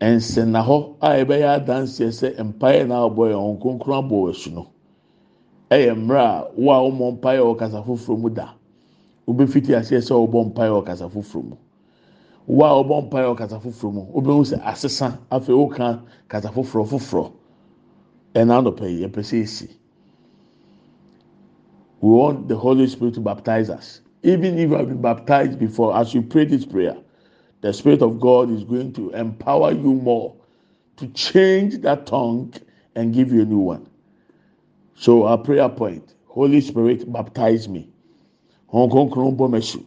Nsɛnna 0.00 0.64
hɔ 0.64 0.94
a 1.02 1.08
yɛbɛyɛ 1.24 1.66
adanseɛ 1.66 2.08
sɛ 2.12 2.36
mpaeɛ 2.38 2.88
na 2.88 3.06
abɔ 3.08 3.28
yɛn 3.32 3.58
wɔn 3.58 3.60
kronkron 3.60 3.98
abɔ 4.08 4.10
wɔ 4.10 4.34
su 4.34 4.50
no 4.52 4.66
ɛyɛ 5.70 5.94
mmerɛ 5.94 6.20
a 6.20 6.50
wo 6.56 6.70
a 6.72 6.90
wɔn 6.90 7.18
mpaeɛ 7.20 7.40
wɔ 7.44 7.58
kasa 7.58 7.82
foforɔ 7.82 8.18
mu 8.18 8.30
da. 8.30 8.54
Wobɛfiti 9.28 9.76
aseɛ 9.76 10.00
sɛ 10.00 10.14
wɔbɔ 10.16 10.52
mpaeɛ 10.54 10.70
wɔ 10.80 10.84
kasa 10.86 11.08
foforɔ. 11.08 11.56
A 12.48 13.60
foforɔ 13.60 13.92
mu. 13.92 14.44
Sɛ 14.44 14.60
asesa 14.62 15.18
afei 15.30 15.54
foforɔ 16.52 16.86
foforɔ. 16.86 17.32
Ɛna 18.34 18.62
anɔpɛ 18.62 18.90
yi 18.90 19.06
sɛ 19.06 19.42
esi 19.42 19.68
we 22.00 22.10
want 22.10 22.48
the 22.48 22.56
holy 22.56 22.86
spirit 22.88 23.14
to 23.14 23.20
baptize 23.20 23.70
us. 23.70 24.00
Even 24.24 24.58
if 24.58 24.70
you 24.70 24.76
have 24.76 24.88
been 24.88 25.00
baptized 25.00 25.58
before 25.58 25.96
as 25.96 26.12
you 26.12 26.20
pray 26.22 26.44
this 26.44 26.66
prayer 26.66 26.96
the 27.60 27.72
spirit 27.72 28.02
of 28.02 28.20
god 28.20 28.50
is 28.50 28.64
going 28.64 28.92
to 28.92 29.10
empower 29.10 29.72
you 29.72 29.94
more 29.94 30.34
to 30.96 31.06
change 31.08 31.78
that 31.82 32.06
tongue 32.06 32.52
and 32.96 33.14
give 33.14 33.32
you 33.32 33.42
a 33.42 33.44
new 33.44 33.58
one. 33.58 33.88
So 34.96 35.24
our 35.24 35.38
prayer 35.38 35.68
point 35.68 36.14
holy 36.26 36.60
spirit 36.60 37.10
baptize 37.12 37.68
me. 37.68 37.88
Bɔ 38.72 38.88
mɛsi. 38.90 39.84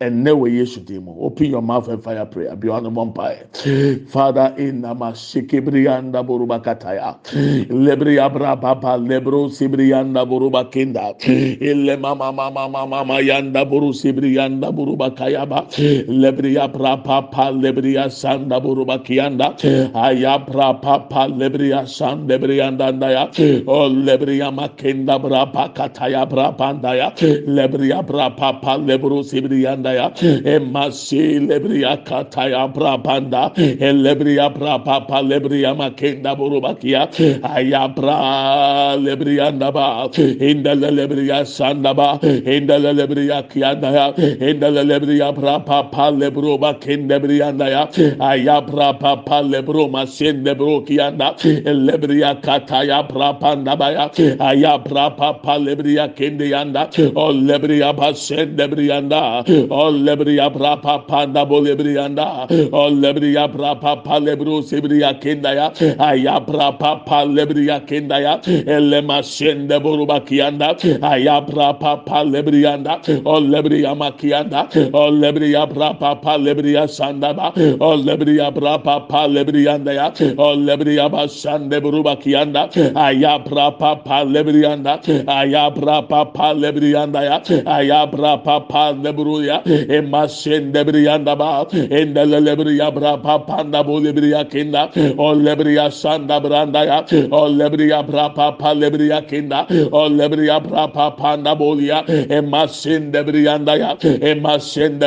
ɛnɛ 0.00 0.30
wɔ 0.30 0.46
yesu 0.54 0.80
dim 0.86 1.04
mu 1.04 1.14
open 1.18 1.50
your 1.50 1.62
mouth 1.62 1.88
and 1.88 2.02
fire 2.02 2.24
prayer. 2.24 2.54
Bi 2.54 2.68
wa 2.68 2.78
no 2.78 2.90
bɔ 2.90 3.12
mpae 3.12 4.08
father 4.08 4.54
enama 4.56 5.10
sekebiriya 5.12 5.98
ndaboroba 6.06 6.62
kataya. 6.62 7.18
Lebiriya 7.68 8.30
brababa 8.30 8.94
lebiro 8.94 9.50
sebiriya 9.50 10.06
ndaboroba 10.06 10.70
kenda 10.70 11.14
elemamamamamama 11.26 13.26
ya 13.26 13.42
ndaboro 13.42 13.92
sebiriya 13.92 14.48
ndaboroba 14.48 15.10
kayaba. 15.16 15.66
Lebiriya 16.06 16.72
brababa 16.72 17.50
lebiriya 17.50 18.08
sandaboroba 18.08 19.02
kiyanda. 19.02 19.56
Aya 19.94 20.38
brababa 20.38 21.26
lebiriya 21.26 21.88
sandabiriya 21.90 22.70
ndandaya 22.70 23.30
o 23.66 23.72
oh, 23.72 23.88
lebiriya 23.88 24.54
makenda 24.54 25.18
brababa 25.18 25.74
kataya 25.74 26.24
brapa 26.24 26.58
brabandaya 26.58 27.12
lebiriya 27.46 28.06
brababa 28.06 28.78
lebiro 28.78 29.26
sebiriya 29.26 29.74
ndaboroba 29.74 29.87
brandaya 29.88 30.12
emasi 30.44 31.46
lebria 31.46 32.04
kataya 32.04 32.72
brabanda 32.72 33.54
elebria 33.80 34.52
brapapa 34.54 35.22
lebria 35.22 35.74
makenda 35.76 36.36
burubakia 36.36 37.08
ayabra 37.42 38.96
lebria 38.96 39.50
ndaba 39.52 40.10
indele 40.14 40.90
lebria 40.90 41.44
sandaba 41.44 42.18
indele 42.22 42.92
lebria 42.94 43.42
kiandaya 43.48 44.14
indele 44.16 44.84
lebria 44.84 45.32
brapapa 45.32 46.10
lebro 46.10 46.58
makende 46.58 47.18
briandaya 47.20 47.88
ayabra 48.20 48.98
papa 48.98 49.42
lebro 49.42 49.88
masende 49.88 50.56
bro 50.56 50.80
kianda 50.82 51.34
elebria 51.42 52.34
kataya 52.42 53.02
brapanda 53.08 53.76
baya 53.78 54.10
ayabra 54.40 55.16
papa 55.16 55.58
lebria 55.58 56.08
kende 56.14 56.48
yanda 56.50 56.88
o 57.16 57.32
lebria 57.32 57.92
basende 57.94 58.68
brianda 58.68 59.44
Olebriya 59.78 60.50
brapa 60.50 61.06
panda 61.06 61.46
bolebriyanda. 61.50 62.48
Olebriya 62.72 63.46
brapa 63.54 64.02
palebru 64.02 64.62
sebriya 64.62 65.20
kendaya. 65.20 65.70
Aya 65.98 66.40
brapa 66.46 67.04
palebriya 67.06 67.86
kendaya. 67.86 68.40
Elema 68.66 69.22
şende 69.22 69.84
boruba 69.84 70.24
kiyanda. 70.24 70.76
Aya 71.02 71.40
brapa 71.48 72.04
palebriyanda. 72.04 73.00
Olebriya 73.24 73.94
makiyanda. 73.94 74.68
Olebriya 74.92 75.66
brapa 75.74 76.20
palebriya 76.20 76.88
sandaba. 76.88 77.52
Olebriya 77.80 78.50
brapa 78.56 79.08
palebriyanda 79.08 79.92
ya. 79.92 80.12
Olebriya 80.36 81.12
basande 81.12 81.82
boruba 81.82 82.16
kiyanda. 82.18 82.68
Aya 82.94 83.38
brapa 83.38 84.02
palebriyanda. 84.04 85.00
Aya 85.26 85.70
brapa 85.70 86.32
palebriyanda 86.32 87.22
ya. 87.22 87.42
Aya 87.66 88.06
brapa 88.06 88.60
palebruya 88.68 89.62
emasende 89.68 90.84
briyanda 90.84 91.36
ba 91.38 91.66
endele 91.72 92.40
lebriya 92.40 92.90
bra 92.94 93.16
papanda 93.16 93.84
bu 93.84 94.00
lebriya 94.00 94.44
kinda 94.50 94.90
o 95.18 95.34
lebriya 95.34 95.90
sanda 95.92 96.40
branda 96.40 96.84
ya 96.84 96.98
o 97.30 97.48
lebriya 97.48 98.02
bra 98.06 98.28
lebriya 98.74 99.20
kinda 99.28 99.66
o 99.92 100.08
lebriya 100.08 100.60
bra 100.60 100.88
papanda 100.88 101.54
briyanda 103.28 103.74
ya 103.76 103.96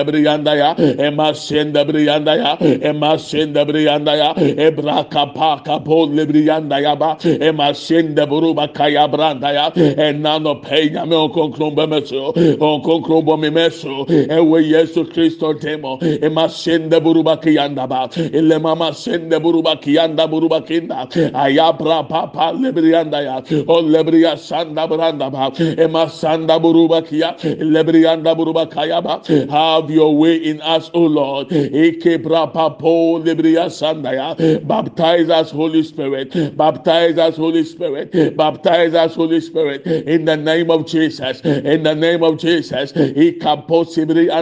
emasende 0.01 0.03
briyanda 0.05 0.55
ya 0.55 0.75
emasende 0.85 1.73
briyanda 1.73 2.35
ya 2.35 2.57
emasende 2.89 3.65
briyanda 3.65 4.15
ya 4.15 4.35
ebra 4.67 5.03
kapa 5.09 5.61
kapo 5.65 6.05
lebriyanda 6.05 6.79
ya 6.79 6.95
ba 6.95 7.17
emasende 7.23 8.25
buruba 8.25 8.67
kaya 8.67 9.07
branda 9.07 9.51
ya 9.51 9.71
enano 9.75 10.55
penya 10.61 11.05
me 11.05 11.15
on 11.15 11.29
konkron 11.31 11.75
bemeso 11.75 12.33
on 12.59 12.81
konkron 12.81 13.25
bo 13.25 13.37
ewe 14.51 14.63
yesu 14.67 15.05
kristo 15.05 15.53
temo. 15.53 15.99
Ema 16.21 16.49
sende 16.49 16.99
buruba 16.99 17.37
kiyanda 17.37 17.87
ba. 17.87 18.09
Ile 18.33 18.57
mama 18.59 18.93
sende 18.93 19.39
buruba 19.39 19.75
kiyanda 19.75 20.27
buruba 20.27 20.61
kinda. 20.61 21.07
Ayabra 21.33 22.07
papa 22.07 22.51
lebriyanda 22.53 23.21
ya. 23.21 23.37
O 23.67 23.81
lebriya 23.81 24.37
sanda 24.37 24.87
branda 24.87 25.29
ba. 25.31 25.51
Ema 25.77 26.09
sanda 26.09 26.59
buruba 26.59 27.01
kiya. 27.01 27.35
Lebriyanda 27.59 28.35
buruba 28.35 28.65
kaya 28.69 29.01
ba. 29.01 29.21
Have 29.49 29.89
your 29.89 30.15
way 30.17 30.35
in 30.35 30.61
us 30.61 30.89
o 30.93 30.99
lord. 31.01 31.51
Eke 31.51 32.21
bra 32.21 32.47
papo 32.47 33.19
lebriya 33.23 33.69
sanda 33.69 34.13
ya. 34.13 34.35
Baptize 34.63 35.29
us 35.29 35.51
holy 35.51 35.83
spirit. 35.83 36.57
Baptize 36.57 37.17
us 37.17 37.37
holy 37.37 37.63
spirit. 37.63 38.35
Baptize 38.37 38.93
us 38.95 39.15
holy 39.15 39.39
spirit. 39.41 39.85
In 39.87 40.25
the 40.25 40.37
name 40.37 40.69
of 40.69 40.85
jesus. 40.85 41.41
In 41.41 41.83
the 41.83 41.95
name 41.95 42.23
of 42.23 42.37
jesus. 42.37 42.91
Ikapo 42.91 43.85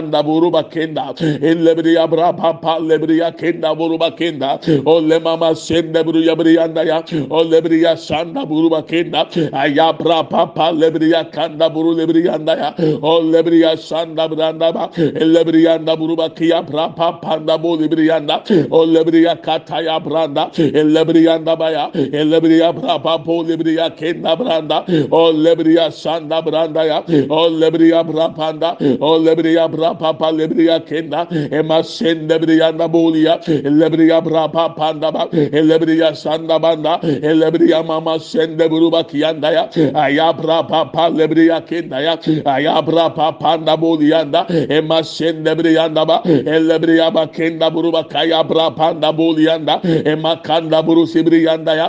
Manda 0.00 0.22
buruba 0.24 0.62
kenda. 0.70 1.12
Elebriya 1.42 2.10
bra 2.10 2.32
papa 2.32 2.78
lebriya 2.80 3.36
kenda 3.36 3.74
buruba 3.76 4.10
kenda. 4.16 4.58
O 4.86 4.98
le 4.98 5.18
mama 5.20 5.54
sende 5.54 6.02
buruya 6.06 6.34
briyanda 6.36 6.84
ya. 6.86 7.02
O 7.30 7.44
lebriya 7.44 7.96
şanda 7.96 8.48
buruba 8.48 8.80
kenda. 8.86 9.28
Aya 9.52 9.92
bra 9.92 10.22
papa 10.22 10.72
lebriya 10.72 11.30
kanda 11.30 11.68
buru 11.74 11.98
lebriyanda 11.98 12.56
ya. 12.56 12.74
O 13.02 13.20
lebriya 13.32 13.76
şanda 13.76 14.30
branda 14.30 14.74
ba. 14.74 14.90
Elebriyanda 14.96 16.00
buruba 16.00 16.34
kiya 16.34 16.62
bra 16.72 16.94
papa 16.94 17.46
da 17.46 17.62
bu 17.62 17.76
lebriyanda. 17.82 18.44
O 18.70 18.86
lebriya 18.94 19.36
kataya 19.42 20.00
branda. 20.04 20.50
Elebriyanda 20.58 21.58
baya. 21.58 21.90
Elebriya 21.94 22.72
bra 22.82 23.02
papa 23.02 23.32
lebriya 23.48 23.96
kenda 23.96 24.38
branda. 24.38 24.86
O 25.10 25.32
lebriya 25.44 25.90
şanda 25.90 26.46
branda 26.46 26.84
ya. 26.84 27.04
O 27.28 27.50
lebriya 27.60 28.00
bra 28.08 28.34
panda. 28.34 28.78
O 29.00 29.24
lebriya 29.26 29.68
bra 29.72 29.79
rapa 29.80 30.12
pa 30.18 30.28
lebriya 30.32 30.80
kenda 30.86 31.26
ema 31.52 31.82
sende 31.82 32.38
briya 32.42 32.72
na 32.76 32.86
bolia 32.88 33.38
lebriya 33.80 34.20
brapa 34.26 34.64
panda 34.76 35.10
ba 35.12 35.28
lebriya 35.68 36.10
sanda 36.22 36.58
banda 36.64 36.98
lebriya 37.40 37.82
mama 37.86 38.18
sende 38.18 38.64
buruba 38.72 39.02
kiyanda 39.10 39.50
ya 39.56 39.64
aya 39.94 40.32
brapa 40.32 41.10
lebriya 41.18 41.60
kenda 41.68 42.00
ya 42.06 42.14
aya 42.54 42.82
brapa 42.82 43.32
panda 43.40 43.76
bolia 43.76 44.24
da 44.24 44.46
ema 44.78 45.02
sende 45.04 45.54
briya 45.58 45.88
da 45.94 46.04
ba 46.04 46.22
lebriya 46.24 47.10
ba 47.14 47.26
kenda 47.26 47.70
buruba 47.70 48.02
kaya 48.08 48.42
brapa 48.44 48.94
da 49.00 49.12
bolia 49.12 49.58
da 49.58 49.80
ema 50.12 50.36
kanda 50.44 50.82
buru 50.82 51.06
sibriya 51.06 51.56
da 51.64 51.72
ya 51.80 51.86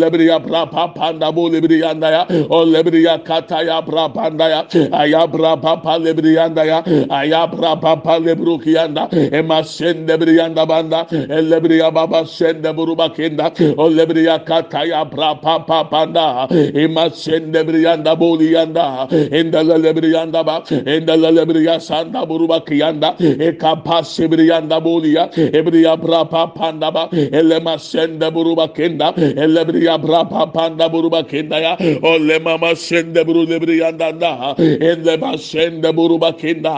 lebriya 0.00 0.38
brapa 0.46 0.88
panda 0.94 1.32
bolia 1.32 1.94
da 2.00 2.08
ya 2.16 2.22
o 2.50 2.64
lebriya 2.64 3.18
kata 3.24 3.62
ya 3.68 3.80
brapa 3.82 4.30
da 4.38 4.46
ya 4.48 4.60
aya 4.92 5.26
brapa 5.26 5.98
lebriya 5.98 6.48
da 6.54 6.62
ya 6.64 6.78
aya 7.10 7.33
ya 7.34 7.46
papa 7.50 8.14
lebru 8.26 8.58
kiyanda 8.64 9.08
ema 9.38 9.64
sende 9.64 10.14
bir 10.20 10.28
yanda 10.38 10.68
banda 10.68 11.06
elle 11.10 11.74
ya 11.76 11.90
baba 11.94 12.24
sende 12.26 12.70
buru 12.76 12.94
bakenda 12.98 13.46
olle 13.76 14.08
bir 14.08 14.16
ya 14.16 14.44
kata 14.44 14.84
ya 14.86 15.04
bra 15.12 15.34
papa 15.40 15.78
banda 15.92 16.48
ema 16.84 17.10
sende 17.10 17.60
bir 17.68 17.74
yanda 17.86 18.20
boli 18.20 18.52
yanda 18.56 19.08
endalale 19.38 19.90
bir 19.96 20.06
yanda 20.16 20.46
ba 20.46 20.56
endalale 20.86 21.48
bir 21.48 21.60
ya 21.68 21.80
sanda 21.80 22.28
buru 22.28 22.48
bakiyanda 22.48 23.16
e 23.20 23.58
kapasi 23.58 24.30
bir 24.32 24.38
yanda 24.38 24.84
boli 24.84 25.10
ya 25.18 25.30
e 25.36 25.66
bir 25.66 25.74
ya 25.86 25.94
bra 26.02 26.24
papa 26.24 26.60
banda 26.60 26.94
ba 26.94 27.08
elle 27.12 27.58
ma 27.60 27.78
sende 27.78 28.34
buru 28.34 28.56
bakenda 28.56 29.14
elle 29.18 29.68
bir 29.68 29.82
ya 29.82 29.98
bra 30.02 30.22
papa 30.28 30.54
banda 30.54 30.92
buru 30.92 31.10
bakenda 31.12 31.58
ya 31.58 31.78
olle 32.02 32.38
mama 32.38 32.74
sende 32.76 33.26
buru 33.26 33.42
lebri 33.50 33.76
yanda 33.82 34.20
da 34.20 34.54
elle 34.58 35.16
ma 35.16 35.32
sende 35.38 35.96
buru 35.96 36.16
e 36.16 36.20
bakenda 36.20 36.74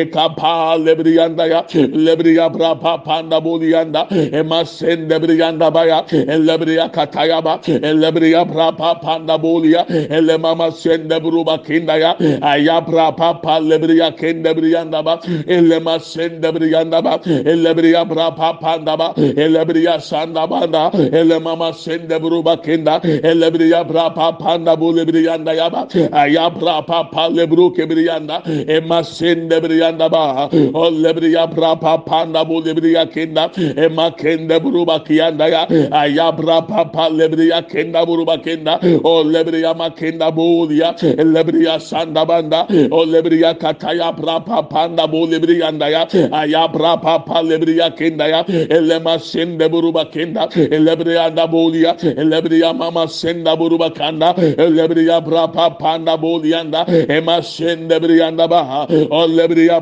ekapa 0.00 0.76
lebriyanda 0.86 1.46
ya 1.46 1.60
lebriya 2.06 2.48
brapa 2.54 3.04
panda 3.04 3.40
boliyanda 3.40 4.06
emasen 4.40 5.08
lebriyanda 5.10 5.70
baya 5.74 6.04
lebriya 6.46 6.92
kataya 6.92 7.42
ba 7.44 7.60
e 7.66 7.92
lebriya 8.02 8.42
e 8.42 8.44
brapa 8.44 9.00
panda 9.02 9.38
boliya 9.38 9.86
elemama 10.10 10.70
sen 10.72 11.08
de 11.08 11.20
bruba 11.20 11.58
kinda 11.64 11.96
ya. 11.98 12.12
Aya 12.42 12.80
brapa 12.80 13.42
pa 13.42 13.60
lebriya 13.60 14.16
kende 14.16 14.54
briyanda 14.54 15.04
ba 15.04 15.20
elema 15.46 16.00
sen 16.00 16.40
de 16.40 16.50
briyanda 16.52 17.02
ba 17.02 17.18
elebriya 17.24 18.04
brapa 18.08 18.60
panda 18.60 18.96
ba 18.96 19.14
elebriya 19.16 20.00
sanda 20.00 20.46
banda 20.46 20.90
elemama 20.92 21.72
sen 21.74 22.08
de 22.08 22.18
bruba 22.18 22.56
kinda 22.62 23.00
elebriya 23.02 23.84
brapa 23.88 24.38
panda 24.38 24.76
bolebriyanda 24.76 25.54
ya 25.54 25.68
ba. 25.70 25.86
Aya 26.12 26.50
brapa 26.50 27.10
pa 27.12 27.28
lebru 27.28 27.74
kebriyanda 27.74 28.42
emasen 28.68 29.48
de 29.48 29.60
briyanda 29.60 29.87
ba 29.96 30.48
o 30.52 30.90
lebriya 30.90 31.46
brapa 31.46 32.04
panda 32.04 32.44
bu 32.44 32.60
lebriya 32.60 33.06
kenda 33.10 33.50
e 33.56 33.88
makende 33.88 34.60
buruba 34.60 35.00
kiyanda 35.04 35.48
ya 35.48 35.62
aya 35.92 36.32
brapa 36.32 36.84
pa 36.92 37.08
lebriya 37.08 37.62
kenda 37.68 38.04
buruba 38.06 38.36
kenda 38.42 38.78
o 39.04 39.22
lebriya 39.24 39.74
makenda 39.74 40.30
bu 40.34 40.68
ya 40.70 40.92
lebriya 41.16 41.80
sanda 41.80 42.24
banda 42.26 42.66
o 42.90 43.04
lebriya 43.04 43.54
kataya 43.58 44.12
brapa 44.12 44.62
panda 44.68 45.06
bu 45.06 45.26
lebriya 45.26 45.68
anda 45.68 45.88
ya 45.88 46.02
aya 46.32 46.68
brapa 46.68 47.24
pa 47.26 47.42
lebriya 47.42 47.90
kenda 47.96 48.26
ya 48.28 48.44
elema 48.46 49.18
sende 49.18 49.68
buruba 49.68 50.04
kenda 50.10 50.48
lebriya 50.56 51.26
anda 51.26 51.46
bu 51.46 51.70
ya 51.74 51.94
lebriya 52.16 52.72
mama 52.74 53.06
senda 53.08 53.56
buruba 53.56 53.90
kanda 53.90 54.34
lebriya 54.58 55.20
brapa 55.24 55.70
panda 55.78 56.16
bu 56.16 56.40
yanda 56.44 56.84
e 56.88 57.20
masende 57.20 58.00
briyanda 58.00 58.48
ba 58.48 58.86
o 59.10 59.26
lebriya 59.26 59.77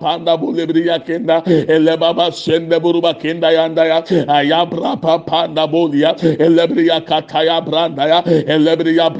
panda 0.00 0.36
kenda 1.04 1.42
ele 1.46 1.96
baba 1.96 2.30
sende 2.32 2.78
buruba 2.80 3.14
kenda 3.14 3.52
yanda 3.52 3.84
ya 3.84 4.02
na 5.54 5.66
bolia 5.66 6.14
elebriya 6.38 7.00
kataya 7.04 7.60
branda 7.60 8.06
ya 8.08 8.22
elebriya 8.24 9.10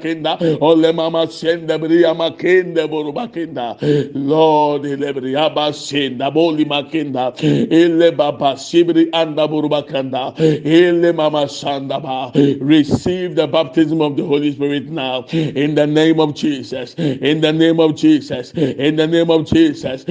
kenda 0.00 0.38
ole 0.60 0.92
mama 0.92 1.26
sende 1.26 1.78
briya 1.78 2.14
makende 2.14 2.86
buruba 2.88 3.28
kenda 3.28 3.76
lord 4.14 4.82
elebriya 4.84 5.54
ba 5.54 5.72
senda 5.72 6.30
boli 6.30 6.64
makenda 6.64 7.32
ele 7.42 8.10
baba 8.10 8.56
sibri 8.56 9.08
anda 9.12 9.46
buruba 9.48 9.82
kenda 9.82 10.34
ele 10.64 11.12
mama 11.12 11.48
sanda 11.48 12.00
ba. 12.02 12.32
Receive 12.60 13.34
the 13.34 13.46
baptism 13.46 14.00
of 14.00 14.16
the 14.16 14.24
holy 14.24 14.52
spirit 14.52 14.88
now. 14.88 15.24
In 15.32 15.74
the 15.74 15.86
name 15.86 16.20
of 16.20 16.34
jesus. 16.34 16.94
In 16.94 17.40
the 17.40 17.52
name 17.52 17.80
of 17.80 17.94
jesus. 17.96 18.52
In 18.52 18.95
the 18.96 19.06
name 19.06 19.30
of 19.30 19.46
jesus. 19.46 20.04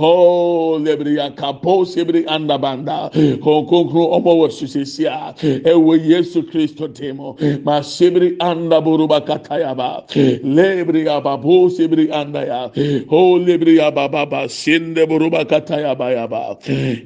Oh 0.00 0.78
lebriya 0.80 1.34
kapo 1.36 1.84
sibri 1.84 2.24
anda 2.28 2.58
banda 2.58 3.10
konkonkro 3.42 4.08
ọmọ 4.16 4.32
wọ 4.40 4.48
susisia 4.50 5.34
ẹwọ 5.64 5.94
yesu 6.10 6.42
kristo 6.42 6.88
temo. 6.88 7.36
Ma 7.64 7.80
sibri 7.82 8.36
anda 8.40 8.80
buruba 8.80 9.20
katayaba 9.20 10.04
lebriya 10.44 11.20
babo 11.22 11.68
sibri 11.68 12.10
anda 12.12 12.44
ya 12.46 12.70
oh 13.10 13.38
lebriya 13.38 13.90
baba 13.94 14.48
sinde 14.48 15.06
buruba 15.06 15.44
katayaba 15.44 16.10
yaba 16.14 16.56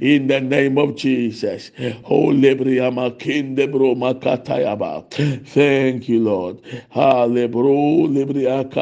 in 0.03 0.27
the 0.29 0.41
name 0.41 0.79
of 0.79 0.97
jesus. 0.97 1.71
Oh 2.11 2.31
lebriya 2.33 2.91
makinde 2.93 3.67
bro 3.71 3.95
makatayaba 3.95 5.05
thank 5.47 6.09
you 6.09 6.21
lord. 6.21 6.59
Katatayaba 6.95 8.82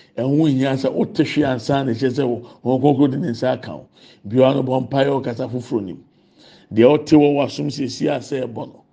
ɛho 0.17 0.49
hia 0.49 0.73
sɛ 0.73 0.89
ɔte 0.89 1.23
hwe 1.23 1.43
ansa 1.45 1.83
na 1.85 1.91
ɛhyɛ 1.91 2.09
sɛ 2.11 2.23
wɔn 2.63 2.81
kɔkɔ 2.81 3.11
de 3.11 3.17
ne 3.17 3.29
nsa 3.29 3.51
aka 3.53 3.71
ho 3.71 3.87
bi 4.25 4.39
wa 4.39 4.53
no 4.53 4.63
bɔ 4.63 4.87
mpaeɛ 4.89 5.21
ɔkasa 5.21 5.49
foforɔ 5.49 5.83
nim 5.83 6.03
deɛ 6.73 6.85
ɔte 6.97 7.13
wɔ 7.17 7.35
wasom 7.35 7.67
sisi 7.69 8.07
a 8.07 8.19
ɛbɔ 8.19 8.67
no 8.67 8.83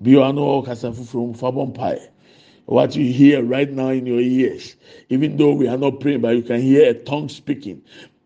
bi 0.00 0.16
wa 0.16 0.32
no 0.32 0.62
ɔkasa 0.62 0.92
foforɔ 0.92 1.26
mu 1.28 1.34
fa 1.34 1.52
bɔ. 1.52 1.98
What 2.66 2.96
you 2.96 3.12
hear 3.12 3.44
right 3.44 3.70
now 3.70 3.90
in 3.90 4.06
your 4.06 4.20
ears, 4.20 4.74
even 5.08 5.36
though 5.36 5.52
we 5.52 5.68
are 5.68 5.78
not 5.78 6.00
praying, 6.00 6.20
but 6.22 6.34
you 6.34 6.42
can 6.42 6.60
hear 6.60 6.90
a 6.90 6.94
tongue 6.94 7.28
speaking. 7.28 7.80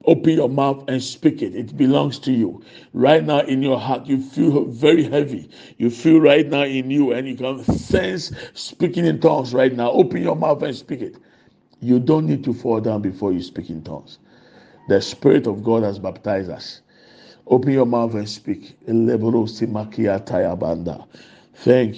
Open 0.07 0.33
your 0.33 0.49
mouth 0.49 0.83
and 0.89 1.03
speak 1.03 1.43
it. 1.43 1.55
It 1.55 1.77
belongs 1.77 2.19
to 2.21 2.33
you. 2.33 2.63
Right 2.95 3.23
now 3.23 3.41
in 3.41 3.63
your 3.63 3.79
heart, 3.79 4.07
you 4.07 4.19
feel 4.19 4.65
very 4.65 5.03
heavy. 5.05 5.51
You 5.77 5.91
feel 5.91 6.21
right 6.21 6.49
now 6.49 6.63
in 6.63 6.91
you, 6.91 7.13
and 7.13 7.29
you 7.29 7.35
can 7.37 7.63
sense 7.65 8.33
speaking 8.55 9.05
in 9.05 9.21
tongues 9.21 9.53
right 9.53 9.75
now. 9.75 9.91
Open 9.91 10.23
your 10.23 10.37
mouth 10.37 10.63
and 10.63 10.75
speak 10.75 11.03
it. 11.03 11.17
You 11.81 11.99
don't 12.01 12.27
need 12.27 12.45
to 12.45 12.53
fall 12.55 12.81
down 12.81 13.03
before 13.03 13.33
you 13.33 13.43
speak 13.43 13.71
in 13.71 13.83
tongues. 13.83 14.19
The 14.89 15.01
Spirit 15.01 15.47
of 15.47 15.65
God 15.65 15.83
has 15.83 15.99
baptized 15.99 16.51
us. 16.51 16.81
Open 17.47 17.73
your 17.73 17.87
mouth 17.87 18.15
and 18.15 18.29
speak. 18.29 18.77
Thank 18.87 19.09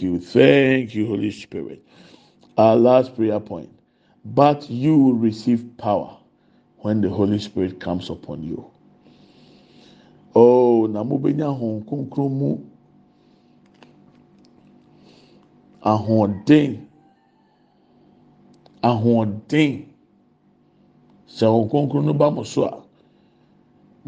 you. 0.03 0.21
Thank 0.21 0.95
you, 0.95 1.07
Holy 1.07 1.31
Spirit. 1.31 1.85
Our 2.57 2.77
last 2.77 3.14
prayer 3.16 3.40
point. 3.40 3.71
But 4.25 4.71
you 4.71 4.97
will 4.97 5.14
receive 5.14 5.77
power 5.79 6.16
when 6.79 7.01
the 7.01 7.09
Holy 7.11 7.38
Spirit 7.40 7.81
comes 7.81 8.09
upon 8.11 8.42
you. 8.42 8.71
Oh, 10.35 10.87
na 10.87 11.05
mubenya 11.05 11.47
hon 11.57 11.83
konkron 11.85 12.33
mu 12.33 12.59
ahoɔden. 18.83 19.87
Sɛ 21.27 21.47
hon 21.47 21.68
konkron 21.68 22.05
no 22.07 22.12
ba 22.12 22.31
mo 22.31 22.42
so 22.42 22.64
a 22.64 22.83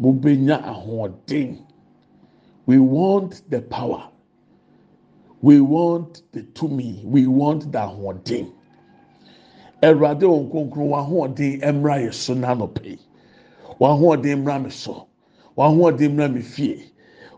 mubenya 0.01 0.61
ahoɔden. 0.63 1.57
We 2.65 2.79
want 2.79 3.41
the 3.49 3.61
power. 3.61 4.09
We 5.41 5.61
want 5.61 6.23
the 6.31 6.41
tumi. 6.41 7.03
We 7.03 7.27
want 7.27 7.71
the 7.71 7.79
ahoɔden. 7.79 8.51
Ɛwurade 9.81 10.21
wɔn 10.23 10.51
konkron 10.51 10.89
wɔn 10.89 11.05
ahoɔden 11.07 11.61
mmra 11.61 11.95
yɛ 12.05 12.13
so 12.13 12.33
n'anɔpɛ 12.35 12.99
wɔn 13.79 13.99
ahoɔden 13.99 14.43
mmra 14.43 14.63
mi 14.63 14.69
so. 14.69 15.07
Wɔn 15.57 15.77
ahoɔden 15.77 16.15
mmra 16.15 16.33
mi 16.33 16.41
fie. 16.41 16.91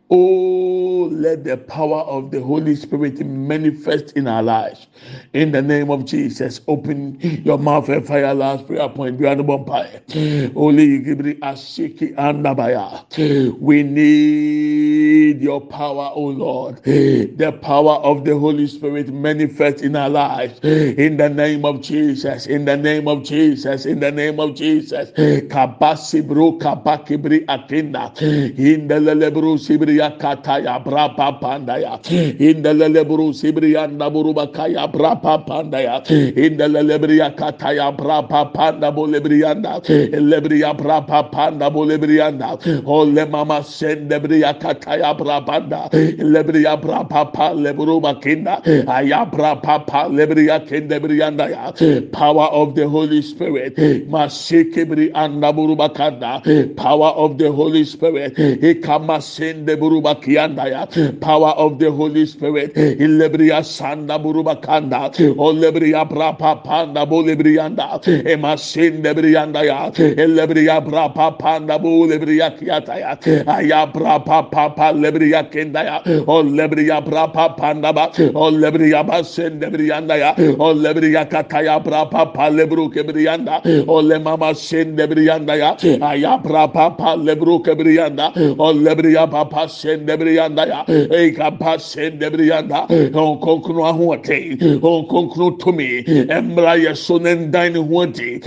Oh, 0.10 1.10
let 1.12 1.44
the 1.44 1.58
power 1.58 2.00
of 2.04 2.32
the 2.32 2.42
Holy 2.42 2.76
Spirit 2.76 3.20
manifest 3.26 4.14
in 4.14 4.26
our 4.28 4.42
lives. 4.42 4.87
In 5.34 5.52
the 5.52 5.62
name 5.62 5.90
of 5.92 6.06
Jesus, 6.06 6.62
open 6.68 7.20
your 7.44 7.58
mouth 7.58 7.90
and 7.90 8.06
fire 8.06 8.34
last 8.34 8.68
prayer 8.68 8.90
point. 8.90 9.20
Holy 9.20 11.00
Gibri 11.00 11.40
Ashiki 11.40 12.16
Andabaya. 12.16 13.06
We 13.60 13.84
need 13.84 15.42
your 15.42 15.62
power, 15.62 16.12
O 16.14 16.22
Lord. 16.22 16.84
The 16.84 17.58
power 17.62 17.96
of 17.96 18.26
the 18.26 18.38
Holy 18.38 18.68
Spirit 18.68 19.14
manifest 19.14 19.82
in 19.82 19.96
our 19.96 20.10
lives. 20.10 20.60
In 20.64 21.18
the 21.18 21.30
name 21.30 21.66
of 21.66 21.82
Jesus. 21.82 22.48
In 22.48 22.66
the 22.66 22.78
name 22.78 23.08
of 23.08 23.24
Jesus. 23.24 23.86
In 23.86 24.00
the 24.00 24.12
name 24.12 24.40
of 24.40 24.56
Jesus. 24.56 25.12
Kabasi 25.12 26.28
bro 26.28 26.54
kabakibri 26.54 27.46
akinda. 27.46 28.20
In 28.22 28.88
the 28.88 28.96
lelebru 28.96 29.58
sibri 29.58 29.98
kataya 30.20 30.84
brapa 30.84 31.40
pandaya 31.42 32.00
in 32.40 32.62
the 32.64 32.70
lebru 32.70 33.34
sibrianda 33.34 34.10
buruba 34.12 34.48
kaya 34.88 35.18
brapa 35.18 35.46
pandaya 35.46 36.10
in 36.38 36.58
the 36.58 36.66
lebriya 36.66 37.36
kata 37.36 37.58
kataya 37.58 37.96
brapa 37.96 38.54
panda 38.54 38.92
bolebrianda. 38.92 39.82
Lebriya 39.86 40.78
brapa 40.78 41.32
panda 41.32 41.70
bolebrianda. 41.70 42.58
Ole 42.86 43.26
mama 43.30 43.64
sende 43.64 44.20
briya 44.20 44.60
kataya 44.60 45.18
brapanda 45.18 45.90
lebriya 45.92 46.82
brapa 46.82 47.32
pa 47.34 47.54
lebruba 47.54 48.22
kinda. 48.22 48.62
Aya 48.88 49.26
brapa 49.26 49.86
pa 49.86 50.08
lebriya 50.10 50.66
kende 50.68 51.00
brianda 51.00 51.50
ya 51.50 51.72
power 52.12 52.48
of 52.52 52.76
the 52.76 52.88
holy 52.88 53.22
spirit. 53.22 53.76
Masikibri 54.10 55.12
anda 55.14 55.52
buruba 55.54 55.94
kanda. 55.94 56.42
Power 56.76 57.10
of 57.16 57.38
the 57.38 57.52
holy 57.52 57.84
spirit. 57.86 58.36
Ikama 58.36 59.22
sende 59.22 59.76
buruba 59.78 60.16
kiandaya. 60.22 60.88
Power 61.22 61.50
of 61.58 61.80
the 61.80 61.92
holy 61.92 62.26
spirit. 62.26 62.74
Ilebria 62.76 63.64
sanda 63.64 64.18
buruba 64.22 64.62
brianda 64.82 65.12
olebriya 65.38 66.06
brapa 66.10 66.64
panda 66.64 67.06
bolebrianda 67.06 68.00
emasin 68.26 69.02
debrianda 69.04 69.64
ya. 69.66 69.92
Elebriya 69.92 70.82
brapa 70.86 71.38
panda 71.38 71.80
bolebriya 71.80 72.52
kiata 72.58 73.00
ya. 73.00 73.18
Aya 73.48 73.88
brapa 73.88 74.50
papa 74.52 74.94
lebriya 74.94 75.50
kenda 75.52 75.84
ya. 75.84 76.02
Olebriya 76.28 77.02
brapa 77.04 77.56
panda 77.58 77.94
ba. 77.94 78.12
Olebriya 78.34 79.04
basen 79.08 79.60
debrianda 79.60 80.18
ya. 80.18 80.34
Olebriya 80.60 81.26
kataya 81.30 81.80
brapa 81.84 82.34
palebru 82.34 82.90
kebrianda 82.94 83.62
ole 83.88 84.20
mama 84.20 84.54
sen 84.56 84.96
debrianda 84.96 85.56
ya. 85.58 85.76
Aya 86.02 86.38
brapa 86.44 86.98
palebru 86.98 87.64
kebrianda 87.64 88.32
olebriya 88.58 89.30
papa 89.30 89.68
sen 89.70 90.06
debrianda 90.06 90.68
ya. 90.68 90.84
Eka 90.88 91.58
pa 91.60 91.78
sen 91.78 92.20
debrianda 92.20 92.88
onkonkno 93.14 93.86
ahote 93.86 94.58
ɔnkonkron 94.76 95.60
tumi 95.60 96.04
ɛmra 96.04 96.78
yɛ 96.84 96.96
so 96.96 97.18
ne 97.18 97.36
ndan 97.36 97.74
ne 97.74 97.80
ho 97.80 98.02
adi 98.02 98.40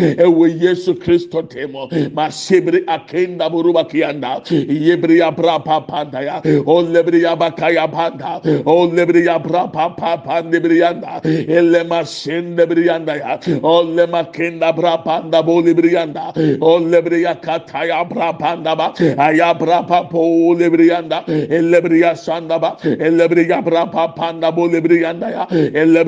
yesu 0.60 0.94
kristo 0.94 1.42
temo. 1.42 1.88
Masebiri 2.12 2.84
akenda 2.86 3.50
buruba 3.50 3.84
kiyanda 3.88 4.42
yebriya 4.44 5.34
bra 5.34 5.58
panda 5.58 6.22
ya. 6.22 6.40
Ɔlebriya 6.42 7.38
bakaya 7.38 7.90
panda. 7.90 8.40
Ɔlebriya 8.44 9.42
bra 9.42 9.66
papa 9.68 10.22
pandebriyanda 10.24 11.22
elema 11.24 12.06
sen 12.06 12.56
debriyanda 12.56 13.16
ya. 13.18 13.38
Ɔlema 13.60 14.32
kenda 14.32 14.74
bra 14.74 14.98
panda 14.98 15.42
bolibriyanda 15.42 16.32
ɔlebriya 16.60 17.40
kataya 17.40 18.08
bra 18.08 18.32
panda 18.32 18.76
ba. 18.76 18.94
Aya 19.18 19.54
bra 19.54 19.82
papa 19.82 20.16
olebriyanda 20.16 21.24
elebriya 21.26 22.14
sandaba 22.16 22.78
elebriya 22.82 23.62
brapa 23.64 24.14
panda 24.16 24.52
bo 24.52 24.68
lebriyanda 24.68 25.30
ya 25.30 25.46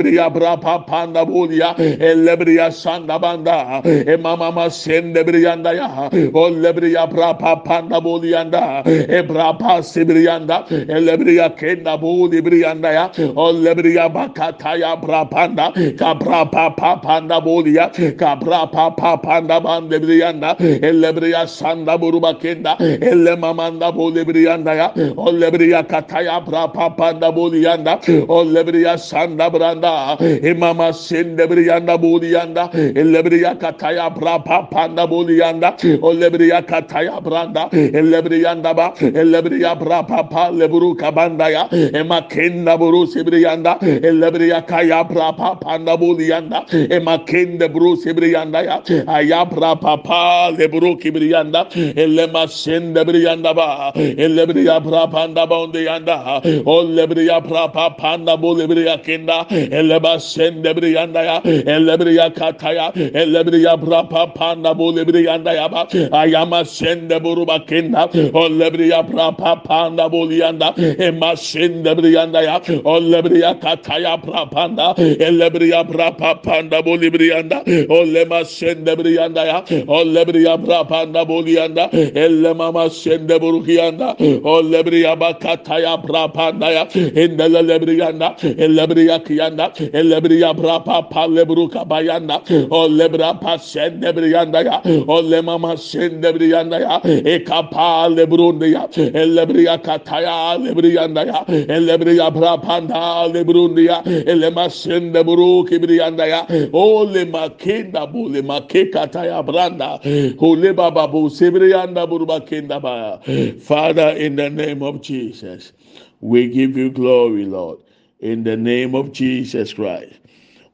elebriya 0.02 0.30
brapa 0.30 0.86
panda 0.86 1.24
bulya 1.24 1.74
elebriya 1.78 2.72
sanda 2.72 3.18
banda 3.20 3.82
e 3.84 4.16
mamama 4.16 4.70
sende 4.70 5.24
bir 5.26 5.34
yanda 5.34 5.72
ya 5.74 6.10
olebriya 6.34 7.06
brapa 7.10 7.62
panda 7.64 8.00
bulyanda 8.00 8.82
e 8.86 9.22
brapa 9.22 9.82
sibriyanda 9.82 10.66
elebriya 10.88 11.54
kenda 11.56 11.96
buli 12.00 12.44
bir 12.44 12.52
yanda 12.52 12.92
ya 12.92 13.10
olebriya 13.36 14.08
bakata 14.12 14.76
ya 14.76 14.96
brapanda 14.96 15.72
kabra 15.96 16.50
papa 16.50 17.00
panda 17.02 17.40
bulya 17.40 17.90
kabra 18.18 18.70
papa 18.70 19.16
panda 19.22 19.60
bande 19.60 20.02
bir 20.02 20.18
yanda 20.18 20.56
elebriya 20.58 21.46
sanda 21.46 21.98
buruba 22.00 22.34
kenda 22.38 22.76
elle 22.80 23.36
mamanda 23.36 23.94
buli 23.94 24.26
bir 24.26 24.34
yanda 24.34 24.74
ya 24.74 24.92
olebriya 25.16 25.86
kataya 25.86 26.40
brapa 26.46 26.96
panda 26.96 27.30
bulyanda 27.36 28.00
olebriya 28.28 28.98
sanda 28.98 29.50
branda 29.52 29.91
yanda 29.92 30.48
imama 30.48 30.92
sende 30.92 31.50
bir 31.50 31.56
yanda 31.56 32.02
bu 32.02 32.24
yanda. 32.24 32.70
Elle 32.74 33.24
bir 33.24 33.32
yakataya 33.32 34.20
bra 34.20 34.44
pa 34.44 34.70
panda 34.70 35.10
bu 35.10 35.30
yanda. 35.30 35.76
Olle 36.02 36.32
bir 36.32 36.40
yakataya 36.40 37.24
branda 37.24 37.70
elle 37.72 38.24
bir 38.24 38.30
yanda 38.30 38.76
ba. 38.76 38.94
Elle 39.00 39.44
bir 39.44 39.60
ya 39.60 39.80
bra 39.80 40.06
pa 40.06 40.28
pa 40.28 40.48
le 40.48 40.96
kabanda 40.96 41.50
ya. 41.50 41.68
Ema 41.94 42.28
kenda 42.28 42.80
buru 42.80 43.06
sibri 43.06 43.40
yanda. 43.40 43.78
Elle 43.82 44.34
bir 44.34 44.40
yakaya 44.40 45.14
bra 45.14 45.32
pa 45.36 45.60
panda 45.60 46.00
bu 46.00 46.20
yanda. 46.20 46.66
Ema 46.90 47.24
kende 47.24 47.74
buru 47.74 47.96
sibri 47.96 48.30
yanda 48.30 48.62
ya. 48.62 48.82
Aya 49.06 49.44
bra 49.44 49.74
pa 49.74 49.96
pa 49.96 50.50
le 50.50 50.68
kibri 50.96 51.28
yanda. 51.28 51.68
Elle 51.96 52.26
ma 52.32 52.46
sende 52.46 53.06
bir 53.06 53.14
yanda 53.14 53.56
ba. 53.56 53.92
Elle 53.96 54.48
bir 54.48 54.62
ya 54.62 54.80
bra 54.80 55.06
panda 55.10 55.50
ba 55.50 55.60
onde 55.62 55.80
yanda. 55.80 56.42
Olle 56.66 57.10
bir 57.10 57.22
ya 57.22 57.40
bra 57.40 57.72
pa 57.72 57.96
panda 57.96 58.42
bu 58.42 58.58
le 58.58 58.68
bir 58.68 58.76
yakenda 58.76 59.46
eleba 59.82 60.20
sende 60.20 60.76
bir 60.76 60.82
yanda 60.82 61.22
ya 61.22 61.42
elle 61.74 62.00
bir 62.00 62.06
yakata 62.06 62.72
ya 62.72 62.92
elle 63.14 63.46
bir 63.46 63.52
yabra 63.52 64.08
papanda 64.08 64.78
bu 64.78 64.96
le 64.96 65.08
bir 65.08 65.14
yanda 65.28 65.52
ya 65.52 65.72
ba 65.72 65.88
ayama 66.12 66.64
sende 66.64 67.24
buru 67.24 67.46
bakenda 67.46 68.08
olle 68.34 68.72
bir 68.74 68.78
yabra 68.94 69.36
papanda 69.36 70.12
bu 70.12 70.32
yanda 70.32 70.74
ema 71.08 71.36
sende 71.36 71.98
bir 71.98 72.08
yanda 72.16 72.42
ya 72.42 72.60
olle 72.84 73.24
bir 73.24 73.34
yakata 73.36 73.98
ya 73.98 74.16
papanda 74.16 74.94
elle 74.98 75.54
bir 75.54 75.60
yabra 75.74 76.16
papanda 76.16 76.84
bu 76.86 77.00
le 77.00 77.12
bir 77.12 77.20
yanda 77.20 77.58
olle 77.88 78.24
ma 78.24 78.44
sende 78.44 78.98
bir 78.98 79.04
yanda 79.18 79.44
ya 79.44 79.64
olle 79.88 80.26
bir 80.28 80.34
yabra 80.34 80.84
panda 80.88 81.28
bu 81.28 81.48
yanda 81.48 81.90
elle 82.14 82.52
mama 82.52 82.90
sende 82.90 83.40
buru 83.42 83.70
yanda 83.72 84.16
olle 84.44 84.86
bir 84.86 84.92
yabakata 84.92 85.78
ya 85.78 86.02
papanda 86.02 86.70
ya 86.70 86.88
endele 87.22 87.80
bir 87.82 87.92
yanda 88.02 88.36
elle 88.58 88.90
bir 88.90 88.96
yakiyanda 88.96 89.61
kiyanda 89.70 89.98
elebriya 89.98 90.54
brapa 90.54 91.08
palebruka 91.10 91.84
bayanda 91.88 92.42
o 92.70 92.88
lebra 92.88 93.40
pasende 93.40 94.12
briyanda 94.12 94.64
ya. 94.64 94.80
O 95.06 95.22
lemama 95.22 95.76
sende 95.76 96.32
briyanda 96.32 96.80
ya. 96.80 97.00
Ekapa 97.02 98.08
lebrunde 98.08 98.70
ya. 98.70 98.88
Elebriya 98.96 99.78
kataya 99.82 100.58
lebriyanda 100.58 101.24
ya 101.26 101.44
elebriya 101.46 102.30
brapanda 102.30 103.28
lebrunde 103.32 103.84
ya. 103.84 104.02
Elema 104.04 104.70
sende 104.70 105.22
buruki 105.24 105.78
briyanda 105.78 106.26
ya. 106.26 106.46
O 106.72 107.04
lema 107.04 107.48
kenda 107.58 108.06
bu 108.06 108.28
lema 108.28 108.60
kekataya 108.60 109.42
branda. 109.42 110.00
O 110.38 110.56
leba 110.56 110.90
babu 110.90 111.30
sebriyanda 111.30 112.06
buruba 112.06 112.40
kenda 112.40 112.80
ba 112.80 113.20
Father 113.60 114.16
in 114.16 114.36
the 114.36 114.50
name 114.50 114.82
of 114.82 115.00
Jesus. 115.02 115.72
We 116.20 116.48
give 116.48 116.76
you 116.76 116.90
glory, 116.90 117.44
Lord, 117.44 117.78
in 118.22 118.44
the 118.44 118.56
name 118.56 118.94
of 118.94 119.12
Jesus 119.12 119.74
Christ. 119.74 120.14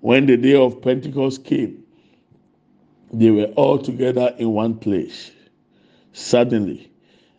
When 0.00 0.26
the 0.26 0.36
day 0.36 0.54
of 0.54 0.80
Pentecost 0.80 1.44
came, 1.44 1.82
they 3.12 3.30
were 3.30 3.50
all 3.56 3.78
together 3.78 4.34
in 4.38 4.52
one 4.52 4.78
place. 4.78 5.32
Suddenly, 6.12 6.90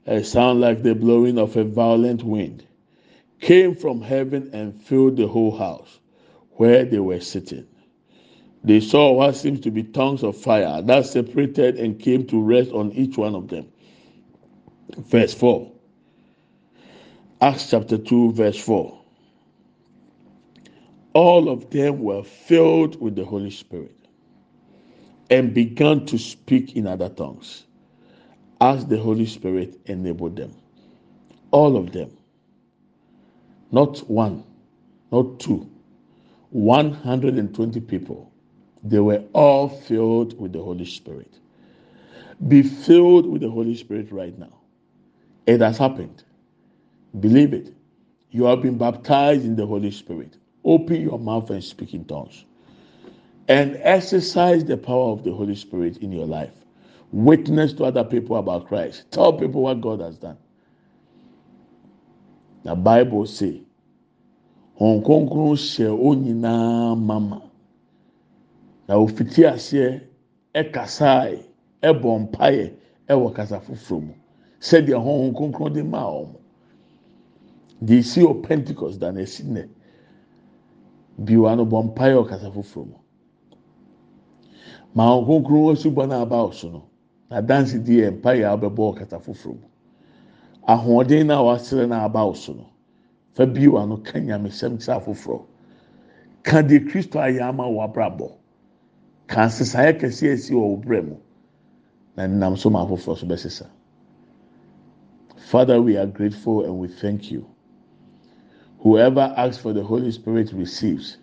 a 0.07 0.23
sound 0.23 0.61
like 0.61 0.83
the 0.83 0.95
blowing 0.95 1.37
of 1.37 1.55
a 1.55 1.63
violent 1.63 2.23
wind 2.23 2.65
came 3.39 3.75
from 3.75 4.01
heaven 4.01 4.49
and 4.51 4.81
filled 4.81 5.15
the 5.15 5.27
whole 5.27 5.55
house 5.55 5.99
where 6.51 6.83
they 6.83 6.99
were 6.99 7.21
sitting. 7.21 7.65
They 8.63 8.81
saw 8.81 9.13
what 9.13 9.35
seems 9.35 9.61
to 9.61 9.71
be 9.71 9.83
tongues 9.83 10.23
of 10.23 10.35
fire 10.35 10.81
that 10.81 11.05
separated 11.05 11.77
and 11.77 11.99
came 11.99 12.25
to 12.27 12.41
rest 12.41 12.71
on 12.71 12.91
each 12.91 13.17
one 13.17 13.35
of 13.35 13.47
them. 13.47 13.67
Verse 14.97 15.33
4 15.33 15.71
Acts 17.41 17.69
chapter 17.69 17.97
2, 17.97 18.33
verse 18.33 18.59
4. 18.59 18.98
All 21.13 21.49
of 21.49 21.69
them 21.71 22.01
were 22.01 22.23
filled 22.23 23.01
with 23.01 23.15
the 23.15 23.25
Holy 23.25 23.51
Spirit 23.51 23.95
and 25.29 25.53
began 25.53 26.05
to 26.07 26.17
speak 26.19 26.75
in 26.75 26.87
other 26.87 27.09
tongues 27.09 27.65
as 28.61 28.85
the 28.87 28.97
Holy 28.97 29.25
Spirit 29.27 29.79
enabled 29.85 30.37
them. 30.37 30.55
All 31.51 31.77
of 31.77 31.91
them. 31.93 32.17
Not 33.71 33.99
one, 34.09 34.43
not 35.11 35.39
two, 35.39 35.69
120 36.51 37.79
people. 37.81 38.31
They 38.83 38.99
were 38.99 39.23
all 39.33 39.69
filled 39.69 40.39
with 40.39 40.53
the 40.53 40.61
Holy 40.63 40.85
Spirit. 40.85 41.33
Be 42.47 42.63
filled 42.63 43.27
with 43.27 43.41
the 43.41 43.49
Holy 43.49 43.75
Spirit 43.75 44.11
right 44.11 44.37
now. 44.37 44.53
It 45.47 45.61
has 45.61 45.77
happened 45.77 46.23
Believe 47.19 47.53
it. 47.53 47.73
You 48.31 48.45
have 48.45 48.61
been 48.61 48.77
baptized 48.77 49.45
in 49.45 49.55
the 49.55 49.65
Holy 49.65 49.91
Spirit. 49.91 50.37
Open 50.65 51.01
your 51.01 51.19
mouth 51.19 51.49
and 51.49 51.63
speak 51.63 51.93
in 51.93 52.05
tongues. 52.05 52.45
And 53.47 53.79
exercise 53.81 54.63
the 54.65 54.77
power 54.77 55.11
of 55.11 55.23
the 55.23 55.31
Holy 55.31 55.55
Spirit 55.55 55.97
in 55.97 56.11
your 56.11 56.25
life. 56.25 56.53
Witness 57.11 57.73
to 57.73 57.85
other 57.85 58.03
people 58.03 58.37
about 58.37 58.67
Christ. 58.67 59.05
Tell 59.11 59.33
people 59.33 59.63
what 59.63 59.81
God 59.81 59.99
has 60.01 60.17
done. 60.17 60.37
The 62.63 62.75
Bible 62.75 63.25
say, 63.25 63.61
Hong 64.75 65.01
Kong 65.03 65.27
hyɛ 65.27 65.89
wɔn 65.91 66.23
nyinaa 66.23 66.95
mama 66.97 67.41
na 68.87 68.95
ofiti 68.95 69.43
aseɛ 69.43 70.01
ɛkasae 70.55 71.43
ɛbɔ 71.83 72.19
mpaeɛ 72.31 72.73
ɛwɔ 73.09 73.33
kasa 73.35 73.59
foforɔ 73.59 74.01
mu 74.01 74.13
sɛdeɛ 74.61 75.03
Hong 75.03 75.33
Kong 75.33 75.73
de 75.73 75.83
maa 75.83 76.07
wɔn 76.07 76.35
deɛ 77.83 77.99
esi 77.99 78.21
wɔ 78.23 78.41
Pentecost 78.41 78.99
da 79.01 79.11
na 79.11 79.19
esi 79.19 79.43
nnɛ 79.43 79.67
biwa 81.25 81.55
no 81.55 81.65
bɔ 81.65 81.83
mpaeɛ 81.93 82.15
ɔkasa 82.23 82.49
foforɔ 82.51 82.85
mu. 82.87 82.97
Maa 84.95 85.15
nkonkron 85.21 85.73
asubɔ 85.73 86.07
no 86.09 86.21
aba 86.21 86.35
ɔso 86.49 86.71
no 86.71 86.83
na 87.29 87.41
dansi 87.41 87.83
di 87.83 87.97
yɛ 88.01 88.11
mpaeɛ 88.21 88.43
a 88.45 88.57
ɔbɛbɔ 88.57 88.83
ɔkasa 88.95 89.19
foforɔ 89.21 89.53
mu. 89.59 89.67
Ahoɔden 90.67 91.25
no 91.27 91.33
a 91.39 91.43
wasrɛ 91.57 91.87
no 91.87 91.95
aba 91.95 92.19
ɔso 92.19 92.55
no 92.55 92.65
fa 93.33 93.45
biwa 93.45 93.87
no 93.87 93.97
ka 93.97 94.19
nyamesɛm 94.19 94.77
kyerɛ 94.77 94.97
afoforɔ 94.97 95.41
ka 96.43 96.61
deɛ 96.61 96.87
kristo 96.89 97.19
ayɛ 97.19 97.41
ama 97.49 97.63
wabrabɔ 97.67 98.31
ka 99.27 99.45
nsesaeɛ 99.45 99.99
kɛseɛ 99.99 100.33
asi 100.33 100.53
wɔ 100.53 100.61
wo 100.69 100.77
berɛ 100.77 101.01
mu 101.07 101.15
na 102.15 102.27
nam 102.27 102.55
so 102.57 102.69
ma 102.69 102.85
afoforɔ 102.85 103.17
so 103.17 103.25
bɛsesa. 103.27 103.67
Father 105.37 105.81
we 105.81 105.97
are 105.97 106.05
grateful 106.05 106.63
and 106.65 106.77
we 106.77 106.87
thank 106.87 107.31
you. 107.31 107.45
Whoever 108.79 109.33
asks 109.37 109.61
for 109.61 109.73
the 109.73 109.83
holy 109.83 110.11
spirit 110.11 110.51
receives. 110.53 111.17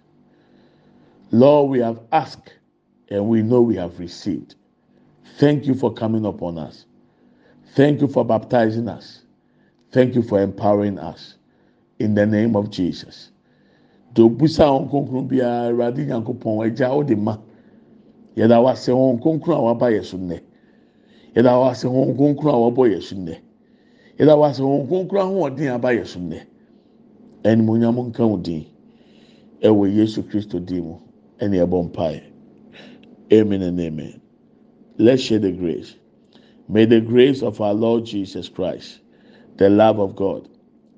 Lord 1.31 1.71
we 1.71 1.81
have 1.81 2.01
asked 2.13 2.55
and 3.09 3.29
we 3.29 3.43
know 3.43 3.61
we 3.61 3.77
have 3.77 3.99
received. 3.99 4.55
Thank 5.39 5.67
you 5.67 5.75
for 5.75 5.93
coming 5.93 6.25
upon 6.25 6.59
us. 6.59 6.87
Thank 7.75 8.01
you 8.01 8.09
for 8.09 8.25
baptizing 8.25 8.89
us. 8.89 9.23
Thank 9.93 10.15
you 10.15 10.23
for 10.23 10.41
empowering 10.41 10.99
us. 10.99 11.35
In 11.99 12.15
the 12.15 12.27
name 12.27 12.57
of 12.57 12.71
Jesus. 12.71 13.31
Wɔn 14.15 14.35
a 14.35 14.35
yɛ 19.91 20.05
so 20.05 20.17
nnɛ 20.19 20.41
yɛda 24.19 24.35
wɔn 24.37 24.51
a 25.61 25.75
aba 25.75 25.89
yɛ 25.93 26.07
so 26.07 26.19
nnɛ 26.21 26.47
ɛnumonyam 27.45 28.09
nka 28.09 28.27
wo 28.27 28.37
din 28.37 28.65
ɛwɔ 29.63 29.95
yesu 29.95 30.23
kristo 30.23 30.59
din 30.65 30.85
mu 30.85 30.97
ɛbɔ 31.41 31.85
mpae 31.91 32.23
amen 33.33 33.63
and 33.63 33.81
amen 33.81 34.21
let's 34.99 35.23
share 35.23 35.39
the 35.39 35.53
grace 35.53 35.97
may 36.69 36.85
the 36.85 37.01
grace 37.01 37.43
of 37.43 37.61
our 37.61 37.75
lord 37.75 38.05
jesus 38.05 38.49
christ 38.49 39.01
the 39.57 39.71
love 39.71 39.99
of 39.99 40.15
God, 40.17 40.49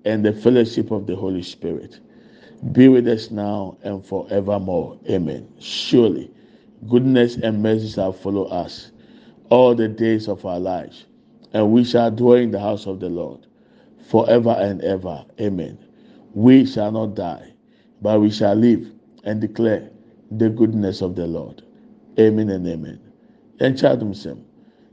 and 0.05 0.25
the 0.25 0.33
fellowship 0.33 0.91
of 0.91 1.07
the 1.07 1.15
Holy 1.15 1.43
Spirit 1.43 2.01
be 2.73 2.89
with 2.89 3.07
us 3.07 3.31
now 3.31 3.77
and 3.83 4.05
forevermore. 4.05 4.99
Amen. 5.09 5.49
Surely, 5.61 6.31
goodness 6.89 7.37
and 7.37 7.63
mercy 7.63 7.89
shall 7.89 8.13
follow 8.13 8.45
us 8.47 8.91
all 9.51 9.75
the 9.75 9.89
days 9.89 10.29
of 10.29 10.45
our 10.45 10.59
lives, 10.59 11.07
and 11.53 11.71
we 11.73 11.85
shall 11.85 12.11
dwell 12.11 12.35
in 12.37 12.51
the 12.51 12.59
house 12.59 12.87
of 12.87 13.01
the 13.01 13.09
Lord 13.09 13.47
forever 14.09 14.57
and 14.59 14.83
ever. 14.83 15.25
Amen. 15.41 15.79
We 16.35 16.67
shall 16.67 16.93
not 16.93 17.15
die, 17.15 17.53
but 18.03 18.21
we 18.21 18.31
shall 18.31 18.55
live 18.55 18.91
and 19.25 19.41
declare 19.41 19.91
the 20.31 20.51
goodness 20.51 21.03
of 21.03 21.17
the 21.17 21.27
Lord. 21.27 21.63
Amen 22.19 22.51
and 22.51 22.67
amen. 22.67 23.01
Yɛn 23.61 23.75
kyɛ 23.75 23.97
adum 23.97 24.13
sɛm. 24.13 24.39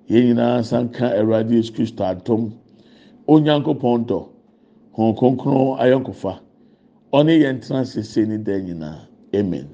Yɛn 0.09 0.33
nyinaa 0.35 0.63
sanka 0.63 1.11
Awurade 1.17 1.51
Yesu 1.51 1.71
Kristo 1.73 2.03
adum. 2.03 2.53
onyankopɔn 3.27 4.05
dɔ 4.09 4.19
hɔn 4.95 5.15
kronkron 5.17 5.77
ayɔnkofa 5.83 6.33
ɔne 7.11 7.33
yɛn 7.41 7.59
amen 9.33 9.67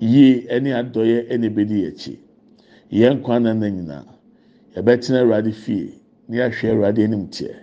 yie 0.00 0.46
ɛne 0.48 0.70
adɔyɛ 0.80 1.28
ɛne 1.32 1.46
ebedi 1.46 1.86
akyi 1.86 2.18
yɛn 2.90 3.22
kwan 3.22 3.42
na 3.42 3.52
na 3.54 3.68
nyinaa 3.68 4.04
yɛbɛtena 4.74 5.20
awurade 5.22 5.52
fie 5.52 5.92
ne 6.28 6.36
yɛahwɛ 6.38 6.70
awurade 6.72 7.04
anim 7.04 7.26
teɛ 7.28 7.54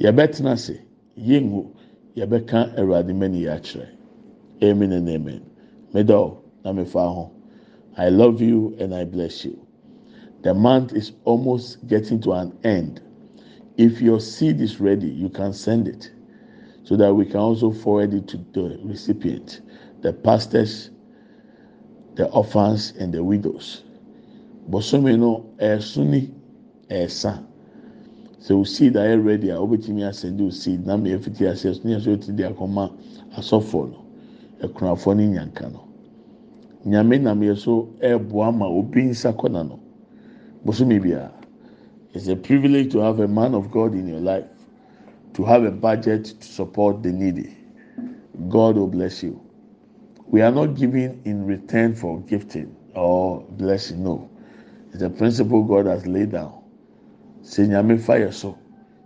yɛbɛtena 0.00 0.56
yɛbɛka 2.16 2.76
awurade 2.78 3.12
mɛni 3.12 3.40
yɛakyerɛ 3.42 3.88
amen 4.62 4.92
and 4.92 5.08
amen. 5.08 5.42
Medɔ 5.92 6.36
na 6.64 6.72
mefa 6.72 7.14
ho. 7.14 7.30
I 7.96 8.08
love 8.08 8.40
you 8.40 8.74
and 8.78 8.94
i 8.94 9.04
bless 9.04 9.44
you. 9.44 9.58
The 10.42 10.54
month 10.54 10.92
is 10.92 11.12
almost 11.24 11.86
getting 11.86 12.20
to 12.20 12.32
an 12.32 12.52
end. 12.64 13.00
If 13.76 14.00
your 14.00 14.20
seed 14.20 14.60
is 14.60 14.80
ready, 14.80 15.08
you 15.08 15.28
can 15.28 15.52
send 15.52 15.88
it 15.88 16.10
so 16.84 16.96
that 16.96 17.14
we 17.14 17.24
can 17.24 17.40
also 17.40 17.70
forward 17.70 18.14
it 18.14 18.28
to 18.28 18.36
the 18.52 18.78
recipient, 18.84 19.62
the 20.02 20.12
pastors, 20.12 20.90
the 22.14 22.28
orphans, 22.30 22.92
and 22.98 23.12
the 23.12 23.24
widows. 23.24 23.82
Bosome 24.70 25.18
no 25.18 25.46
ɛsuni 25.58 26.30
ɛsa. 28.44 28.48
So 28.48 28.64
seed 28.64 28.94
ayɛ 28.94 29.24
ready 29.24 29.50
a 29.50 29.56
wobɛtumi 29.56 30.02
asɛnde 30.02 30.46
o 30.46 30.50
seed 30.50 30.86
na 30.86 30.96
mɛ 30.96 31.18
efiti 31.18 31.46
ase 31.46 31.64
ɛso 31.70 31.84
ne 31.84 31.96
ɛso 31.96 32.20
ti 32.20 32.32
di 32.32 32.42
akɔma 32.42 32.90
asɔfo 33.36 33.90
no 33.90 34.04
ɛkunafo 34.60 35.16
ne 35.16 35.26
nyanka 35.28 35.72
no. 35.72 35.80
Nyame 36.86 37.20
nam 37.22 37.40
yɛ 37.40 37.56
so 37.56 37.88
ɛɛboa 38.00 38.56
ma 38.56 38.66
obi 38.66 39.02
nsa 39.02 39.32
kɔna 39.32 39.68
no. 39.68 39.78
Bosome 40.64 41.00
biara. 41.00 41.32
It's 42.12 42.28
a 42.28 42.36
privilege 42.36 42.92
to 42.92 42.98
have 42.98 43.20
a 43.20 43.28
man 43.28 43.54
of 43.54 43.70
God 43.70 43.94
in 43.94 44.06
your 44.06 44.20
life, 44.20 44.46
to 45.34 45.44
have 45.44 45.64
a 45.64 45.70
budget 45.70 46.24
to 46.40 46.46
support 46.46 47.02
the 47.02 47.10
needy. 47.12 47.56
God 48.48 48.76
will 48.76 48.88
bless 48.88 49.22
you. 49.22 49.40
We 50.28 50.42
are 50.42 50.52
not 50.52 50.74
giving 50.74 51.20
in 51.24 51.46
return 51.46 51.94
for 51.94 52.20
gifting 52.20 52.74
or 52.94 53.40
blessing. 53.50 54.04
No, 54.04 54.28
it's 54.92 55.02
a 55.02 55.10
principle 55.10 55.64
God 55.64 55.86
has 55.86 56.06
laid 56.06 56.32
down. 56.32 56.63
Sɛ 57.44 57.66
nyame 57.68 57.98
fa 57.98 58.14
yɛ 58.16 58.32
so 58.32 58.56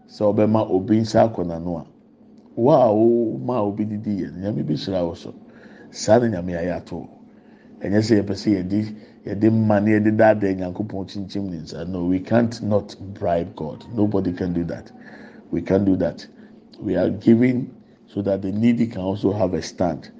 sɛ 0.06 0.24
ɔbɛma 0.24 0.70
obi 0.70 1.00
nsa 1.00 1.22
akɔ 1.26 1.44
n'ano 1.44 1.78
a 1.78 1.86
wa 2.54 2.84
a 2.86 2.88
ɔma 2.88 3.60
obi 3.66 3.84
didi 3.84 4.22
yɛ 4.22 4.30
nyame 4.30 4.62
bi 4.64 4.74
hyira 4.74 5.02
wɔ 5.02 5.16
so. 5.16 5.34
Saa 5.90 6.18
na 6.18 6.28
nyame 6.28 6.54
ayɛ 6.54 6.76
ato 6.76 7.08
ɛnyɛ 7.80 7.98
sɛ 8.00 8.22
yɛpɛ 8.22 8.34
sɛ 8.36 8.50
yɛdi 8.56 8.94
yɛde 9.26 9.50
mma 9.50 9.80
ne 9.80 9.90
yɛde 9.98 10.16
daadaa 10.16 10.54
nyankopɔn 10.54 11.06
kyinkyim 11.06 11.50
ne 11.50 11.56
nsa. 11.58 11.84
No 11.88 12.04
we 12.04 12.20
can't 12.20 12.62
not 12.62 12.94
bribe 13.14 13.56
god. 13.56 13.84
Nobody 13.92 14.32
can 14.32 14.52
do 14.52 14.62
that. 14.64 14.92
We 15.50 15.60
can't 15.60 15.84
do 15.84 15.96
that. 15.96 16.24
We 16.80 16.96
are 16.96 17.10
giving 17.10 17.74
so 18.06 18.22
that 18.22 18.42
the 18.42 18.52
needy 18.52 18.86
can 18.86 19.02
also 19.02 19.32
have 19.32 19.54
a 19.54 19.62
stand. 19.62 20.10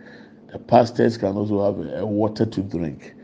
The 0.51 0.59
pastors 0.59 1.17
can 1.17 1.37
also 1.37 1.63
have 1.65 1.79
a, 1.87 2.01
a 2.01 2.07
water 2.07 2.47
to 2.47 2.63
drink. 2.63 3.15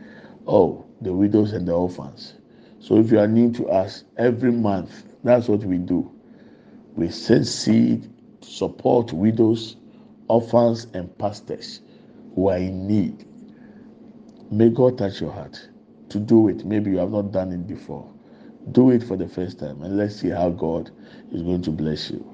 Oh 0.47 0.85
the 1.01 1.13
widows 1.13 1.51
and 1.51 1.67
the 1.67 1.73
orphans 1.73 2.35
so 2.85 2.97
if 2.97 3.11
you 3.11 3.19
are 3.19 3.27
new 3.27 3.51
to 3.51 3.67
us 3.67 4.03
every 4.17 4.51
month 4.51 5.05
that's 5.23 5.47
what 5.47 5.63
we 5.63 5.77
do 5.77 6.11
we 6.95 7.09
send 7.09 7.47
seed 7.47 8.09
support 8.41 9.11
widows 9.11 9.77
orphans 10.27 10.87
and 10.93 11.17
pastors 11.17 11.81
who 12.35 12.47
are 12.49 12.57
in 12.57 12.87
need 12.87 13.25
may 14.51 14.69
god 14.69 14.97
touch 14.97 15.21
your 15.21 15.31
heart 15.31 15.69
to 16.09 16.19
do 16.19 16.47
it. 16.47 16.65
Maybe 16.65 16.91
you 16.91 16.97
have 16.97 17.11
not 17.11 17.31
done 17.31 17.51
it 17.51 17.67
before. 17.67 18.09
Do 18.71 18.91
it 18.91 19.03
for 19.03 19.17
the 19.17 19.27
first 19.27 19.59
time 19.59 19.81
and 19.83 19.97
let's 19.97 20.15
see 20.15 20.29
how 20.29 20.49
God 20.49 20.89
is 21.31 21.41
going 21.43 21.61
to 21.63 21.71
bless 21.71 22.09
you. 22.09 22.25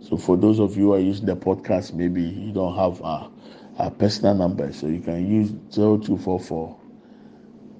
So, 0.00 0.16
for 0.16 0.36
those 0.36 0.58
of 0.60 0.76
you 0.76 0.86
who 0.86 0.94
are 0.94 1.00
using 1.00 1.26
the 1.26 1.36
podcast, 1.36 1.92
maybe 1.94 2.22
you 2.22 2.52
don't 2.52 2.76
have 2.76 3.00
a, 3.00 3.30
a 3.78 3.90
personal 3.90 4.34
number, 4.34 4.72
so 4.72 4.88
you 4.88 5.00
can 5.00 5.26
use 5.26 5.50
0244 5.74 6.78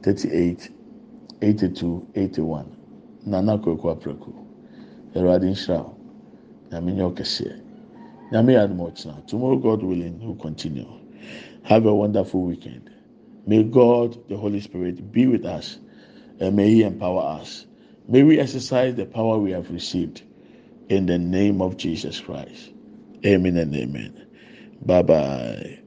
38 0.03 0.71
82 1.43 2.09
81. 2.17 2.67
Nana 3.27 3.59
Kwekwa 3.59 3.97
Preku. 4.01 4.35
Eradin 5.15 5.57
Shroud. 5.57 5.97
Naminyo 6.71 7.13
Keshe. 7.17 7.63
Nami 8.33 8.55
Admochna. 8.55 9.27
Tomorrow, 9.27 9.57
God 9.59 9.83
willing, 9.83 10.21
we'll 10.21 10.37
continue. 10.37 10.89
Have 11.65 11.87
a 11.87 11.95
wonderful 11.95 12.43
weekend. 12.43 12.91
May 13.47 13.63
God, 13.65 14.29
the 14.29 14.37
Holy 14.37 14.61
Spirit, 14.61 15.13
be 15.13 15.27
with 15.27 15.45
us 15.47 15.79
and 16.41 16.57
may 16.57 16.69
He 16.71 16.83
empower 16.83 17.23
us. 17.41 17.67
May 18.09 18.23
we 18.23 18.41
exercise 18.41 18.95
the 18.97 19.07
power 19.07 19.39
we 19.39 19.53
have 19.53 19.71
received 19.71 20.23
in 20.89 21.07
the 21.07 21.19
name 21.19 21.63
of 21.63 21.77
Jesus 21.79 22.21
Christ. 22.21 22.73
Amen 23.27 23.57
and 23.59 23.75
amen. 23.77 24.27
Bye 24.83 25.03
bye. 25.03 25.82